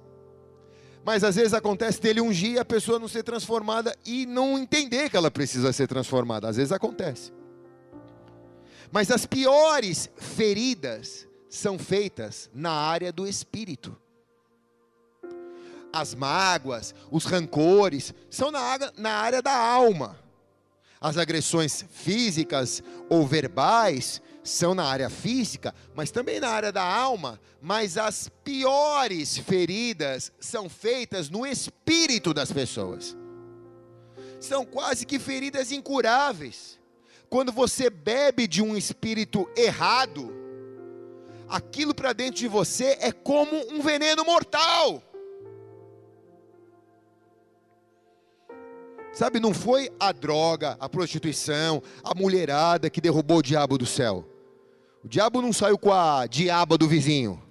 Mas 1.04 1.24
às 1.24 1.36
vezes 1.36 1.54
acontece 1.54 2.00
dele 2.00 2.20
ungir 2.20 2.52
e 2.52 2.58
a 2.58 2.64
pessoa 2.64 2.98
não 2.98 3.08
ser 3.08 3.22
transformada 3.22 3.96
e 4.04 4.26
não 4.26 4.58
entender 4.58 5.08
que 5.08 5.16
ela 5.16 5.30
precisa 5.30 5.72
ser 5.72 5.86
transformada. 5.86 6.48
Às 6.48 6.56
vezes 6.56 6.72
acontece. 6.72 7.32
Mas 8.90 9.10
as 9.10 9.24
piores 9.24 10.10
feridas 10.16 11.26
são 11.52 11.78
feitas 11.78 12.48
na 12.54 12.72
área 12.72 13.12
do 13.12 13.26
espírito. 13.26 13.94
As 15.92 16.14
mágoas, 16.14 16.94
os 17.10 17.26
rancores, 17.26 18.14
são 18.30 18.50
na, 18.50 18.78
na 18.96 19.10
área 19.10 19.42
da 19.42 19.54
alma. 19.54 20.18
As 20.98 21.18
agressões 21.18 21.84
físicas 21.92 22.82
ou 23.10 23.26
verbais 23.26 24.22
são 24.42 24.74
na 24.74 24.84
área 24.84 25.10
física, 25.10 25.74
mas 25.94 26.10
também 26.10 26.40
na 26.40 26.48
área 26.48 26.72
da 26.72 26.82
alma. 26.82 27.38
Mas 27.60 27.98
as 27.98 28.30
piores 28.42 29.36
feridas 29.36 30.32
são 30.40 30.70
feitas 30.70 31.28
no 31.28 31.46
espírito 31.46 32.32
das 32.32 32.50
pessoas. 32.50 33.14
São 34.40 34.64
quase 34.64 35.04
que 35.04 35.18
feridas 35.18 35.70
incuráveis. 35.70 36.80
Quando 37.28 37.52
você 37.52 37.90
bebe 37.90 38.46
de 38.46 38.62
um 38.62 38.74
espírito 38.74 39.46
errado, 39.54 40.41
aquilo 41.52 41.94
para 41.94 42.14
dentro 42.14 42.36
de 42.40 42.48
você 42.48 42.96
é 42.98 43.12
como 43.12 43.54
um 43.70 43.82
veneno 43.82 44.24
mortal. 44.24 45.02
Sabe, 49.12 49.38
não 49.38 49.52
foi 49.52 49.92
a 50.00 50.10
droga, 50.10 50.78
a 50.80 50.88
prostituição, 50.88 51.82
a 52.02 52.14
mulherada 52.14 52.88
que 52.88 53.02
derrubou 53.02 53.38
o 53.38 53.42
diabo 53.42 53.76
do 53.76 53.84
céu. 53.84 54.26
O 55.04 55.08
diabo 55.08 55.42
não 55.42 55.52
saiu 55.52 55.76
com 55.76 55.92
a 55.92 56.26
diaba 56.26 56.78
do 56.78 56.88
vizinho 56.88 57.42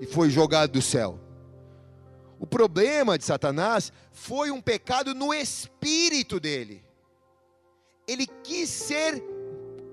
e 0.00 0.06
foi 0.06 0.30
jogado 0.30 0.70
do 0.70 0.80
céu. 0.80 1.18
O 2.38 2.46
problema 2.46 3.18
de 3.18 3.24
Satanás 3.24 3.92
foi 4.12 4.52
um 4.52 4.60
pecado 4.60 5.12
no 5.14 5.34
espírito 5.34 6.38
dele. 6.38 6.84
Ele 8.06 8.26
quis 8.44 8.70
ser 8.70 9.20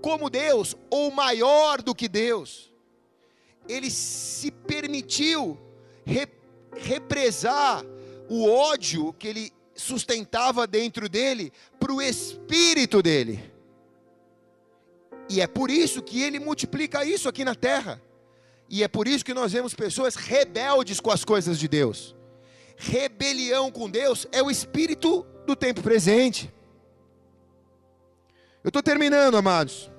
como 0.03 0.29
Deus, 0.29 0.75
ou 0.91 1.09
maior 1.09 1.81
do 1.81 1.95
que 1.95 2.07
Deus 2.07 2.71
ele 3.67 3.89
se 3.89 4.51
permitiu 4.51 5.57
represar 6.75 7.83
o 8.29 8.49
ódio 8.49 9.13
que 9.13 9.27
ele 9.27 9.53
sustentava 9.75 10.65
dentro 10.65 11.07
dele 11.07 11.51
para 11.79 11.93
o 11.93 12.01
espírito 12.01 13.01
dele. 13.01 13.51
E 15.29 15.41
é 15.41 15.47
por 15.47 15.69
isso 15.69 16.01
que 16.01 16.21
ele 16.21 16.39
multiplica 16.39 17.05
isso 17.05 17.27
aqui 17.27 17.43
na 17.43 17.53
terra. 17.53 18.01
E 18.69 18.83
é 18.83 18.87
por 18.87 19.07
isso 19.07 19.23
que 19.23 19.33
nós 19.33 19.51
vemos 19.51 19.73
pessoas 19.73 20.15
rebeldes 20.15 20.99
com 20.99 21.11
as 21.11 21.23
coisas 21.23 21.59
de 21.59 21.67
Deus. 21.67 22.15
Rebelião 22.75 23.71
com 23.71 23.89
Deus 23.89 24.27
é 24.31 24.41
o 24.41 24.51
espírito 24.51 25.25
do 25.45 25.55
tempo 25.55 25.81
presente. 25.81 26.51
Eu 28.63 28.69
estou 28.69 28.83
terminando, 28.83 29.37
amados. 29.37 29.89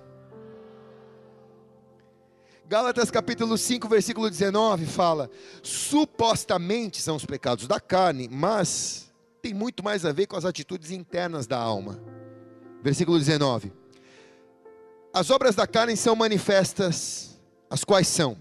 Gálatas 2.68 3.10
capítulo 3.10 3.56
5, 3.56 3.88
versículo 3.88 4.28
19 4.28 4.84
fala: 4.84 5.30
supostamente 5.62 7.00
são 7.00 7.16
os 7.16 7.24
pecados 7.24 7.66
da 7.66 7.80
carne, 7.80 8.28
mas 8.30 9.10
tem 9.40 9.54
muito 9.54 9.82
mais 9.82 10.04
a 10.04 10.12
ver 10.12 10.26
com 10.26 10.36
as 10.36 10.44
atitudes 10.44 10.90
internas 10.90 11.46
da 11.46 11.56
alma. 11.56 11.98
Versículo 12.82 13.18
19: 13.18 13.72
As 15.14 15.30
obras 15.30 15.54
da 15.54 15.66
carne 15.66 15.96
são 15.96 16.14
manifestas, 16.14 17.40
as 17.70 17.84
quais 17.84 18.06
são 18.06 18.36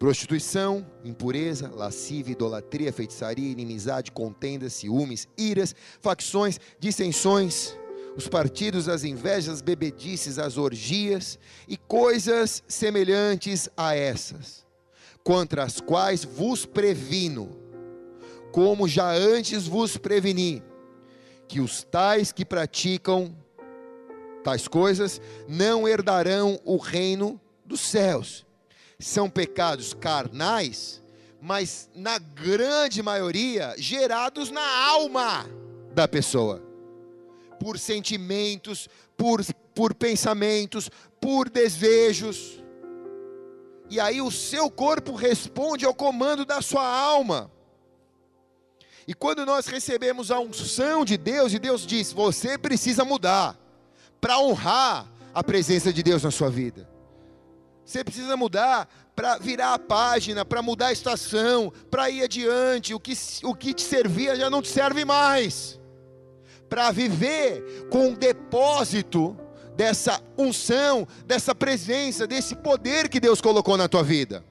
prostituição, 0.00 0.84
impureza, 1.04 1.70
lascívia, 1.72 2.32
idolatria, 2.32 2.92
feitiçaria, 2.92 3.52
inimizade, 3.52 4.10
contendas, 4.10 4.72
ciúmes, 4.72 5.28
iras, 5.38 5.76
facções, 6.00 6.58
dissensões 6.80 7.76
os 8.16 8.28
partidos, 8.28 8.88
as 8.88 9.04
invejas, 9.04 9.54
as 9.54 9.62
bebedices, 9.62 10.38
as 10.38 10.56
orgias 10.56 11.38
e 11.66 11.76
coisas 11.76 12.62
semelhantes 12.68 13.68
a 13.76 13.94
essas, 13.94 14.66
contra 15.24 15.64
as 15.64 15.80
quais 15.80 16.24
vos 16.24 16.66
previno, 16.66 17.56
como 18.52 18.86
já 18.86 19.12
antes 19.12 19.66
vos 19.66 19.96
preveni, 19.96 20.62
que 21.48 21.60
os 21.60 21.82
tais 21.84 22.32
que 22.32 22.44
praticam 22.44 23.34
tais 24.44 24.66
coisas 24.66 25.20
não 25.48 25.86
herdarão 25.86 26.58
o 26.64 26.76
reino 26.76 27.40
dos 27.64 27.80
céus. 27.80 28.44
São 28.98 29.30
pecados 29.30 29.94
carnais, 29.94 31.02
mas 31.40 31.88
na 31.94 32.18
grande 32.18 33.02
maioria 33.02 33.74
gerados 33.78 34.50
na 34.50 34.86
alma 34.88 35.48
da 35.94 36.06
pessoa 36.08 36.71
por 37.62 37.78
sentimentos, 37.78 38.88
por, 39.16 39.40
por 39.72 39.94
pensamentos, 39.94 40.90
por 41.20 41.48
desejos. 41.48 42.60
E 43.88 44.00
aí 44.00 44.20
o 44.20 44.32
seu 44.32 44.68
corpo 44.68 45.14
responde 45.14 45.86
ao 45.86 45.94
comando 45.94 46.44
da 46.44 46.60
sua 46.60 46.84
alma. 46.84 47.48
E 49.06 49.14
quando 49.14 49.46
nós 49.46 49.66
recebemos 49.66 50.32
a 50.32 50.40
unção 50.40 51.04
de 51.04 51.16
Deus, 51.16 51.52
e 51.52 51.60
Deus 51.60 51.86
diz: 51.86 52.12
você 52.12 52.58
precisa 52.58 53.04
mudar 53.04 53.56
para 54.20 54.40
honrar 54.40 55.08
a 55.32 55.44
presença 55.44 55.92
de 55.92 56.02
Deus 56.02 56.24
na 56.24 56.32
sua 56.32 56.50
vida. 56.50 56.90
Você 57.84 58.02
precisa 58.02 58.36
mudar 58.36 58.88
para 59.14 59.38
virar 59.38 59.74
a 59.74 59.78
página, 59.78 60.44
para 60.44 60.62
mudar 60.62 60.88
a 60.88 60.92
estação, 60.92 61.72
para 61.88 62.10
ir 62.10 62.24
adiante. 62.24 62.92
O 62.92 62.98
que, 62.98 63.12
o 63.44 63.54
que 63.54 63.72
te 63.72 63.82
servia 63.82 64.34
já 64.34 64.50
não 64.50 64.62
te 64.62 64.68
serve 64.68 65.04
mais. 65.04 65.80
Para 66.72 66.90
viver 66.90 67.86
com 67.90 68.08
um 68.08 68.14
depósito 68.14 69.36
dessa 69.76 70.22
unção, 70.38 71.06
dessa 71.26 71.54
presença, 71.54 72.26
desse 72.26 72.56
poder 72.56 73.10
que 73.10 73.20
Deus 73.20 73.42
colocou 73.42 73.76
na 73.76 73.88
tua 73.88 74.02
vida. 74.02 74.42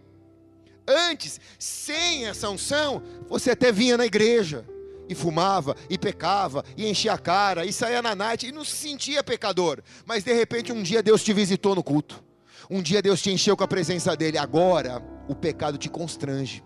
Antes, 0.87 1.41
sem 1.57 2.27
essa 2.27 2.47
unção, 2.47 3.01
você 3.27 3.49
até 3.49 3.71
vinha 3.71 3.97
na 3.97 4.05
igreja 4.05 4.63
e 5.09 5.15
fumava, 5.15 5.75
e 5.89 5.97
pecava, 5.97 6.63
e 6.77 6.87
enchia 6.87 7.13
a 7.13 7.17
cara, 7.17 7.65
e 7.65 7.73
saía 7.73 8.03
na 8.03 8.13
night, 8.13 8.45
e 8.45 8.51
não 8.51 8.63
se 8.63 8.75
sentia 8.75 9.23
pecador. 9.23 9.81
Mas 10.05 10.23
de 10.23 10.31
repente 10.31 10.71
um 10.71 10.83
dia 10.83 11.01
Deus 11.01 11.23
te 11.23 11.33
visitou 11.33 11.73
no 11.73 11.83
culto. 11.83 12.23
Um 12.69 12.83
dia 12.83 13.01
Deus 13.01 13.19
te 13.19 13.31
encheu 13.31 13.57
com 13.57 13.63
a 13.63 13.67
presença 13.67 14.15
dele. 14.15 14.37
Agora 14.37 15.03
o 15.27 15.33
pecado 15.33 15.75
te 15.75 15.89
constrange. 15.89 16.63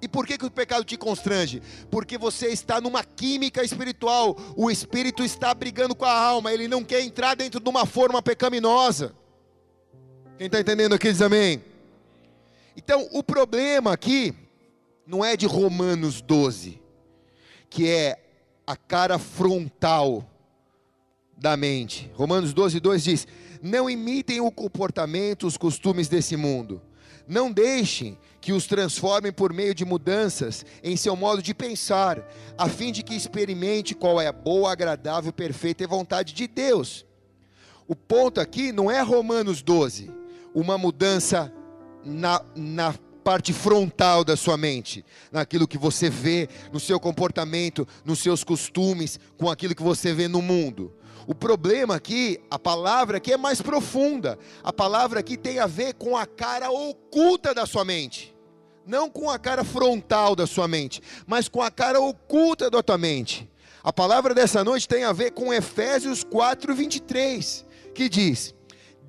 E 0.00 0.06
por 0.06 0.26
que, 0.26 0.38
que 0.38 0.46
o 0.46 0.50
pecado 0.50 0.84
te 0.84 0.96
constrange? 0.96 1.60
Porque 1.90 2.16
você 2.16 2.48
está 2.48 2.80
numa 2.80 3.02
química 3.02 3.64
espiritual. 3.64 4.36
O 4.56 4.70
espírito 4.70 5.24
está 5.24 5.52
brigando 5.52 5.94
com 5.94 6.04
a 6.04 6.12
alma. 6.12 6.52
Ele 6.52 6.68
não 6.68 6.84
quer 6.84 7.00
entrar 7.00 7.34
dentro 7.34 7.58
de 7.58 7.68
uma 7.68 7.84
forma 7.84 8.22
pecaminosa. 8.22 9.14
Quem 10.36 10.46
está 10.46 10.60
entendendo 10.60 10.94
aqui 10.94 11.10
diz 11.10 11.20
amém. 11.20 11.64
Então, 12.76 13.08
o 13.10 13.24
problema 13.24 13.92
aqui 13.92 14.32
não 15.04 15.24
é 15.24 15.36
de 15.36 15.46
Romanos 15.46 16.20
12, 16.20 16.80
que 17.68 17.88
é 17.88 18.22
a 18.64 18.76
cara 18.76 19.18
frontal 19.18 20.24
da 21.36 21.56
mente. 21.56 22.08
Romanos 22.14 22.54
12, 22.54 22.78
2 22.78 23.02
diz: 23.02 23.26
Não 23.60 23.90
imitem 23.90 24.40
o 24.40 24.50
comportamento, 24.52 25.44
os 25.44 25.56
costumes 25.56 26.08
desse 26.08 26.36
mundo. 26.36 26.80
Não 27.28 27.52
deixem 27.52 28.18
que 28.40 28.54
os 28.54 28.66
transformem 28.66 29.30
por 29.30 29.52
meio 29.52 29.74
de 29.74 29.84
mudanças 29.84 30.64
em 30.82 30.96
seu 30.96 31.14
modo 31.14 31.42
de 31.42 31.52
pensar, 31.52 32.26
a 32.56 32.68
fim 32.68 32.90
de 32.90 33.02
que 33.02 33.14
experimente 33.14 33.94
qual 33.94 34.18
é 34.18 34.26
a 34.26 34.32
boa, 34.32 34.72
agradável, 34.72 35.30
perfeita 35.30 35.84
e 35.84 35.86
vontade 35.86 36.32
de 36.32 36.48
Deus. 36.48 37.04
O 37.86 37.94
ponto 37.94 38.40
aqui 38.40 38.72
não 38.72 38.90
é 38.90 39.02
Romanos 39.02 39.60
12, 39.60 40.10
uma 40.54 40.78
mudança 40.78 41.52
na, 42.02 42.42
na 42.56 42.94
parte 43.22 43.52
frontal 43.52 44.24
da 44.24 44.34
sua 44.34 44.56
mente, 44.56 45.04
naquilo 45.30 45.68
que 45.68 45.76
você 45.76 46.08
vê, 46.08 46.48
no 46.72 46.80
seu 46.80 46.98
comportamento, 46.98 47.86
nos 48.02 48.20
seus 48.20 48.42
costumes, 48.42 49.20
com 49.36 49.50
aquilo 49.50 49.74
que 49.74 49.82
você 49.82 50.14
vê 50.14 50.28
no 50.28 50.40
mundo. 50.40 50.94
O 51.28 51.34
problema 51.34 51.94
aqui, 51.94 52.40
a 52.50 52.58
palavra 52.58 53.18
aqui 53.18 53.34
é 53.34 53.36
mais 53.36 53.60
profunda. 53.60 54.38
A 54.64 54.72
palavra 54.72 55.20
aqui 55.20 55.36
tem 55.36 55.58
a 55.58 55.66
ver 55.66 55.92
com 55.92 56.16
a 56.16 56.24
cara 56.24 56.70
oculta 56.70 57.52
da 57.52 57.66
sua 57.66 57.84
mente. 57.84 58.34
Não 58.86 59.10
com 59.10 59.28
a 59.28 59.38
cara 59.38 59.62
frontal 59.62 60.34
da 60.34 60.46
sua 60.46 60.66
mente, 60.66 61.02
mas 61.26 61.46
com 61.46 61.60
a 61.60 61.70
cara 61.70 62.00
oculta 62.00 62.70
da 62.70 62.82
tua 62.82 62.96
mente. 62.96 63.46
A 63.84 63.92
palavra 63.92 64.32
dessa 64.32 64.64
noite 64.64 64.88
tem 64.88 65.04
a 65.04 65.12
ver 65.12 65.32
com 65.32 65.52
Efésios 65.52 66.24
4, 66.24 66.74
23, 66.74 67.66
que 67.94 68.08
diz: 68.08 68.54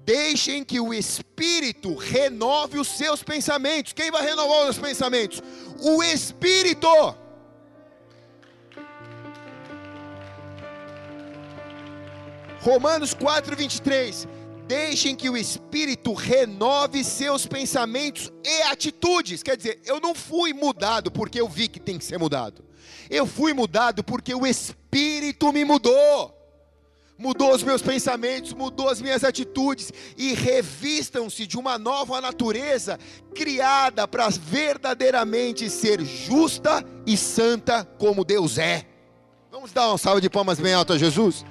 Deixem 0.04 0.66
que 0.66 0.78
o 0.78 0.94
Espírito 0.94 1.96
renove 1.96 2.80
os 2.80 2.90
seus 2.90 3.24
pensamentos. 3.24 3.94
Quem 3.94 4.12
vai 4.12 4.26
renovar 4.26 4.68
os 4.68 4.78
pensamentos? 4.78 5.42
O 5.80 6.04
Espírito. 6.04 6.90
Romanos 12.62 13.14
4, 13.14 13.56
23. 13.56 14.28
Deixem 14.68 15.16
que 15.16 15.30
o 15.30 15.36
Espírito 15.36 16.14
renove 16.14 17.04
seus 17.04 17.48
pensamentos 17.48 18.32
e 18.46 18.62
atitudes. 18.64 19.42
Quer 19.42 19.58
dizer, 19.58 19.80
eu 19.86 20.00
não 20.00 20.14
fui 20.14 20.54
mudado 20.54 21.10
porque 21.10 21.42
eu 21.42 21.50
vi 21.50 21.68
que 21.68 21.80
tem 21.80 21.98
que 21.98 22.06
ser 22.06 22.20
mudado. 22.20 22.64
Eu 23.10 23.26
fui 23.26 23.54
mudado 23.54 24.04
porque 24.04 24.34
o 24.34 24.46
Espírito 24.46 25.52
me 25.52 25.66
mudou 25.66 26.40
mudou 27.20 27.54
os 27.54 27.62
meus 27.62 27.82
pensamentos, 27.82 28.54
mudou 28.54 28.88
as 28.88 29.02
minhas 29.02 29.26
atitudes 29.26 29.92
e 30.18 30.34
revistam-se 30.34 31.46
de 31.46 31.58
uma 31.58 31.78
nova 31.78 32.22
natureza 32.22 32.98
criada 33.36 34.08
para 34.08 34.30
verdadeiramente 34.30 35.70
ser 35.70 36.02
justa 36.02 36.84
e 37.06 37.18
santa 37.18 37.84
como 37.84 38.24
Deus 38.24 38.58
é. 38.58 38.86
Vamos 39.52 39.74
dar 39.74 39.90
uma 39.90 39.98
salva 39.98 40.22
de 40.22 40.30
palmas 40.30 40.60
bem 40.60 40.74
alta 40.74 40.94
a 40.94 40.98
Jesus? 40.98 41.44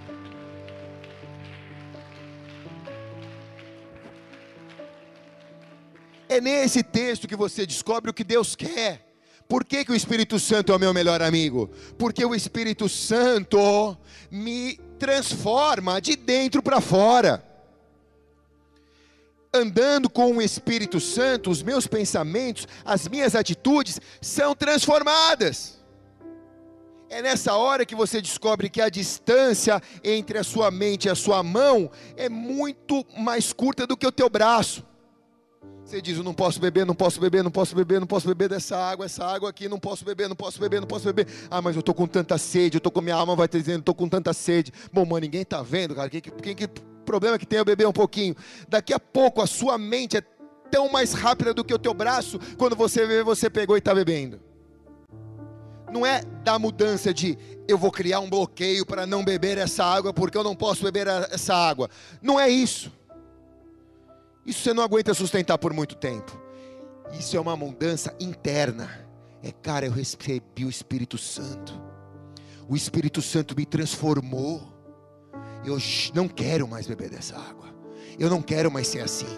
É 6.28 6.40
nesse 6.40 6.82
texto 6.82 7.26
que 7.26 7.36
você 7.36 7.64
descobre 7.66 8.10
o 8.10 8.14
que 8.14 8.24
Deus 8.24 8.54
quer. 8.54 9.06
Por 9.48 9.64
que, 9.64 9.84
que 9.84 9.92
o 9.92 9.94
Espírito 9.94 10.38
Santo 10.38 10.72
é 10.72 10.76
o 10.76 10.78
meu 10.78 10.92
melhor 10.92 11.22
amigo? 11.22 11.70
Porque 11.96 12.22
o 12.22 12.34
Espírito 12.34 12.86
Santo 12.86 13.96
me 14.30 14.76
transforma 14.98 16.00
de 16.00 16.16
dentro 16.16 16.62
para 16.62 16.82
fora. 16.82 17.42
Andando 19.52 20.10
com 20.10 20.36
o 20.36 20.42
Espírito 20.42 21.00
Santo, 21.00 21.50
os 21.50 21.62
meus 21.62 21.86
pensamentos, 21.86 22.68
as 22.84 23.08
minhas 23.08 23.34
atitudes 23.34 23.98
são 24.20 24.54
transformadas. 24.54 25.78
É 27.08 27.22
nessa 27.22 27.54
hora 27.54 27.86
que 27.86 27.94
você 27.94 28.20
descobre 28.20 28.68
que 28.68 28.82
a 28.82 28.90
distância 28.90 29.80
entre 30.04 30.36
a 30.36 30.44
sua 30.44 30.70
mente 30.70 31.06
e 31.06 31.10
a 31.10 31.14
sua 31.14 31.42
mão 31.42 31.90
é 32.18 32.28
muito 32.28 33.02
mais 33.16 33.50
curta 33.50 33.86
do 33.86 33.96
que 33.96 34.06
o 34.06 34.12
teu 34.12 34.28
braço. 34.28 34.84
Você 35.84 36.02
diz: 36.02 36.18
Eu 36.18 36.22
não 36.22 36.34
posso 36.34 36.60
beber, 36.60 36.84
não 36.84 36.94
posso 36.94 37.20
beber, 37.20 37.42
não 37.42 37.50
posso 37.50 37.74
beber, 37.74 38.00
não 38.00 38.06
posso 38.06 38.28
beber 38.28 38.48
dessa 38.48 38.76
água, 38.76 39.06
essa 39.06 39.24
água 39.24 39.48
aqui, 39.48 39.68
não 39.68 39.78
posso 39.78 40.04
beber, 40.04 40.28
não 40.28 40.36
posso 40.36 40.60
beber, 40.60 40.80
não 40.80 40.86
posso 40.86 41.06
beber. 41.06 41.26
Ah, 41.50 41.62
mas 41.62 41.76
eu 41.76 41.80
estou 41.80 41.94
com 41.94 42.06
tanta 42.06 42.36
sede, 42.36 42.76
eu 42.76 42.78
estou 42.78 42.92
com 42.92 43.00
minha 43.00 43.14
alma 43.14 43.34
vai 43.34 43.48
dizendo, 43.48 43.80
estou 43.80 43.94
com 43.94 44.08
tanta 44.08 44.32
sede. 44.32 44.72
Bom, 44.92 45.06
mano, 45.06 45.20
ninguém 45.20 45.42
está 45.42 45.62
vendo, 45.62 45.94
cara. 45.94 46.10
Que, 46.10 46.20
que, 46.20 46.54
que 46.54 46.68
problema 47.06 47.38
que 47.38 47.46
tem 47.46 47.58
eu 47.58 47.64
beber 47.64 47.86
um 47.86 47.92
pouquinho? 47.92 48.36
Daqui 48.68 48.92
a 48.92 49.00
pouco 49.00 49.40
a 49.40 49.46
sua 49.46 49.78
mente 49.78 50.16
é 50.16 50.22
tão 50.70 50.90
mais 50.92 51.14
rápida 51.14 51.54
do 51.54 51.64
que 51.64 51.72
o 51.72 51.78
teu 51.78 51.94
braço, 51.94 52.38
quando 52.58 52.76
você 52.76 53.06
vê, 53.06 53.22
você 53.22 53.48
pegou 53.48 53.76
e 53.76 53.78
está 53.78 53.94
bebendo. 53.94 54.40
Não 55.90 56.04
é 56.04 56.22
da 56.44 56.58
mudança 56.58 57.14
de 57.14 57.38
eu 57.66 57.78
vou 57.78 57.90
criar 57.90 58.20
um 58.20 58.28
bloqueio 58.28 58.84
para 58.84 59.06
não 59.06 59.24
beber 59.24 59.56
essa 59.56 59.84
água 59.84 60.12
porque 60.12 60.36
eu 60.36 60.44
não 60.44 60.54
posso 60.54 60.82
beber 60.82 61.06
essa 61.30 61.54
água. 61.54 61.88
Não 62.20 62.38
é 62.38 62.48
isso. 62.48 62.92
Isso 64.48 64.60
você 64.62 64.72
não 64.72 64.82
aguenta 64.82 65.12
sustentar 65.12 65.58
por 65.58 65.74
muito 65.74 65.94
tempo. 65.94 66.40
Isso 67.12 67.36
é 67.36 67.40
uma 67.40 67.54
mudança 67.54 68.14
interna. 68.18 69.06
É, 69.42 69.52
cara, 69.52 69.84
eu 69.84 69.92
recebi 69.92 70.64
o 70.64 70.70
Espírito 70.70 71.18
Santo. 71.18 71.78
O 72.66 72.74
Espírito 72.74 73.20
Santo 73.20 73.54
me 73.54 73.66
transformou. 73.66 74.62
Eu 75.66 75.76
não 76.14 76.26
quero 76.26 76.66
mais 76.66 76.86
beber 76.86 77.10
dessa 77.10 77.36
água. 77.36 77.68
Eu 78.18 78.30
não 78.30 78.40
quero 78.40 78.70
mais 78.70 78.88
ser 78.88 79.00
assim. 79.00 79.28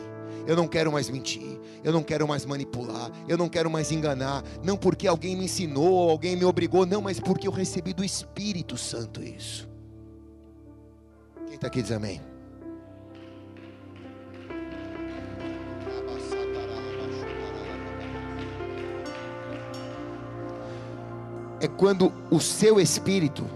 Eu 0.46 0.54
não 0.54 0.68
quero 0.68 0.92
mais 0.92 1.10
mentir. 1.10 1.58
Eu 1.82 1.92
não 1.92 2.04
quero 2.04 2.28
mais 2.28 2.46
manipular. 2.46 3.10
Eu 3.26 3.36
não 3.36 3.48
quero 3.48 3.68
mais 3.68 3.90
enganar. 3.90 4.44
Não 4.62 4.76
porque 4.76 5.08
alguém 5.08 5.34
me 5.34 5.46
ensinou, 5.46 6.08
alguém 6.08 6.36
me 6.36 6.44
obrigou. 6.44 6.86
Não, 6.86 7.02
mas 7.02 7.18
porque 7.18 7.48
eu 7.48 7.52
recebi 7.52 7.92
do 7.92 8.04
Espírito 8.04 8.76
Santo 8.76 9.20
isso. 9.24 9.68
Quem 11.46 11.56
está 11.56 11.66
aqui 11.66 11.82
diz 11.82 11.90
amém? 11.90 12.29
É 21.60 21.68
quando 21.68 22.12
o 22.30 22.40
seu 22.40 22.80
espírito 22.80 23.46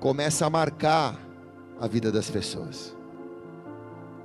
começa 0.00 0.44
a 0.44 0.50
marcar 0.50 1.16
a 1.80 1.86
vida 1.86 2.10
das 2.10 2.28
pessoas. 2.28 2.94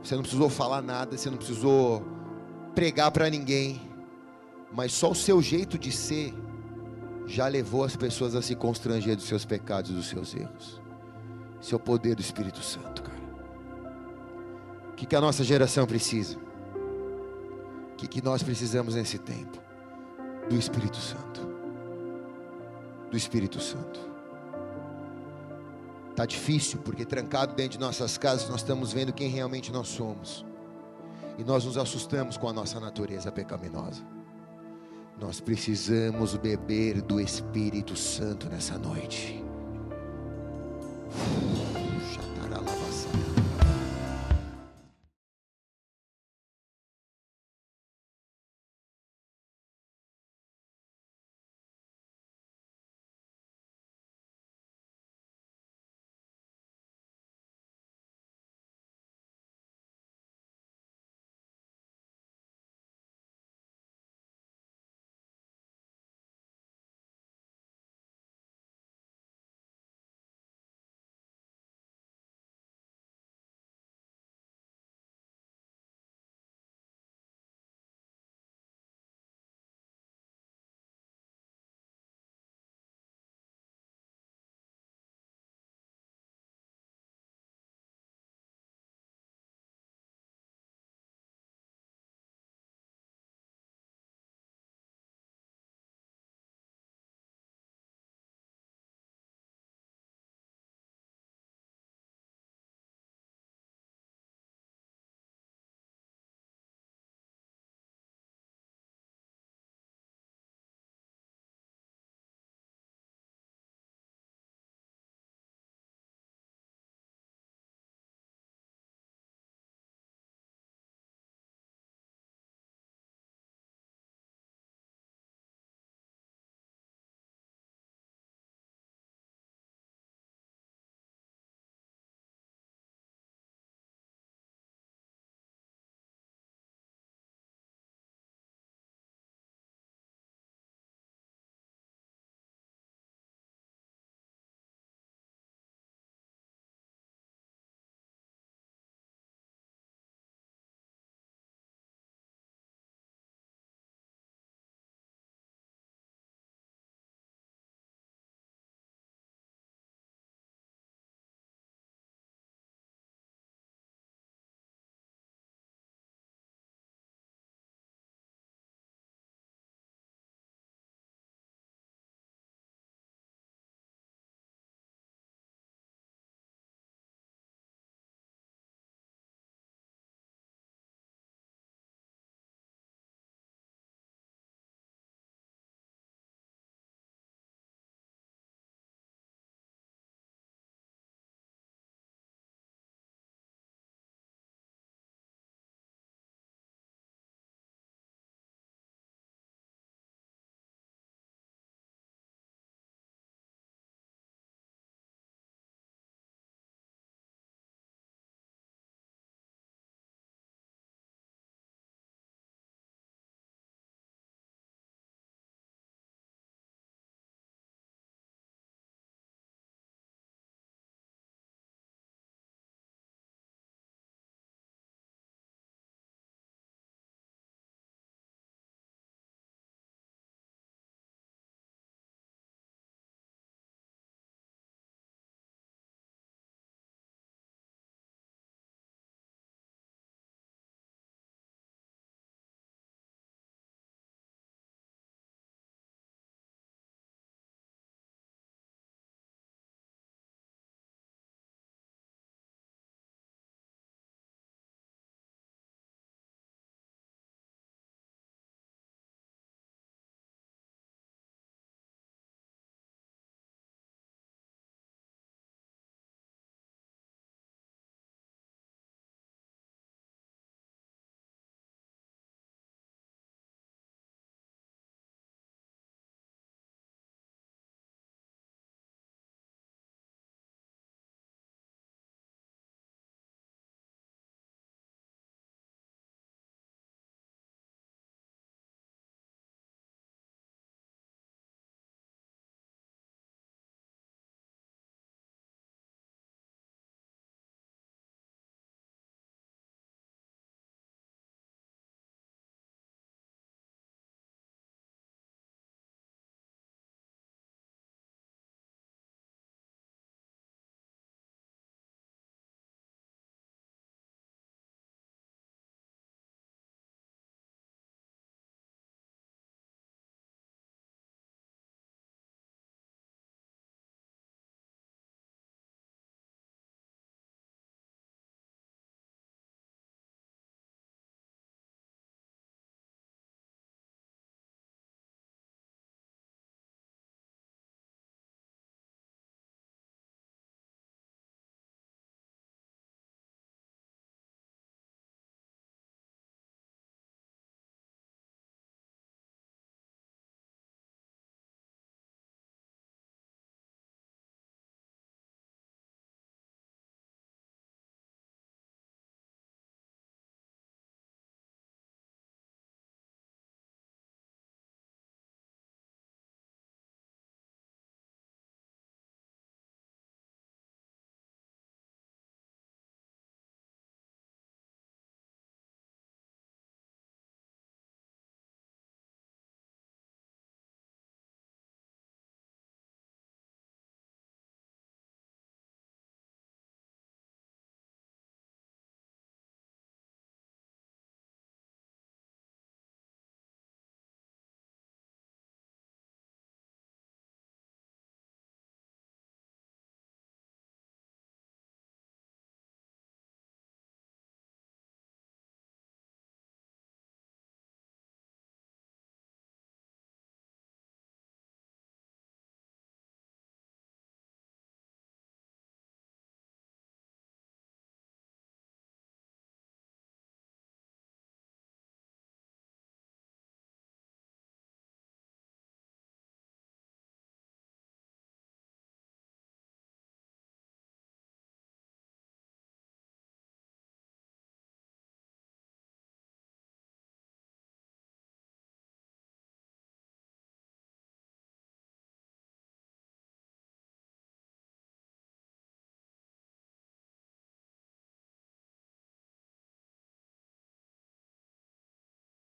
Você 0.04 0.16
não 0.16 0.24
precisou 0.24 0.50
falar 0.50 0.82
nada, 0.82 1.16
você 1.16 1.30
não 1.30 1.38
precisou 1.38 2.04
pregar 2.74 3.12
para 3.12 3.30
ninguém, 3.30 3.80
mas 4.74 4.92
só 4.92 5.12
o 5.12 5.16
seu 5.16 5.42
jeito 5.42 5.78
de 5.78 5.92
ser 5.92 6.34
já 7.28 7.48
levou 7.48 7.84
as 7.84 7.96
pessoas 7.96 8.34
a 8.34 8.42
se 8.42 8.56
constranger 8.56 9.16
dos 9.16 9.26
seus 9.26 9.46
pecados 9.46 9.92
e 9.92 9.94
dos 9.94 10.08
seus 10.08 10.34
erros. 10.34 10.82
Esse 11.62 11.76
é 11.76 11.78
poder 11.78 12.16
do 12.16 12.22
Espírito 12.22 12.64
Santo, 12.64 13.04
cara. 13.04 13.20
O 14.92 14.96
que, 14.96 15.06
que 15.06 15.16
a 15.16 15.22
nossa 15.22 15.44
geração 15.44 15.86
precisa? 15.86 16.38
O 17.94 17.96
que, 17.96 18.08
que 18.08 18.24
nós 18.24 18.42
precisamos 18.42 18.96
nesse 18.96 19.20
tempo? 19.20 19.60
Do 20.50 20.56
Espírito 20.56 20.98
Santo 20.98 21.49
do 23.10 23.18
Espírito 23.18 23.60
Santo. 23.60 24.00
Está 26.12 26.26
difícil, 26.26 26.80
porque 26.84 27.06
trancado 27.06 27.56
dentro 27.56 27.78
de 27.78 27.84
nossas 27.84 28.18
casas 28.18 28.50
nós 28.50 28.62
estamos 28.62 28.92
vendo 28.92 29.14
quem 29.14 29.30
realmente 29.30 29.72
nós 29.72 29.88
somos. 29.88 30.46
E 31.38 31.44
nós 31.44 31.64
nos 31.64 31.78
assustamos 31.78 32.36
com 32.36 32.50
a 32.50 32.54
nossa 32.54 32.80
natureza 32.80 33.32
pecaminosa. 33.32 34.04
Nós 35.20 35.40
precisamos 35.40 36.36
beber 36.36 37.02
do 37.02 37.20
Espírito 37.20 37.96
Santo 37.96 38.50
nessa 38.50 38.78
noite. 38.78 39.49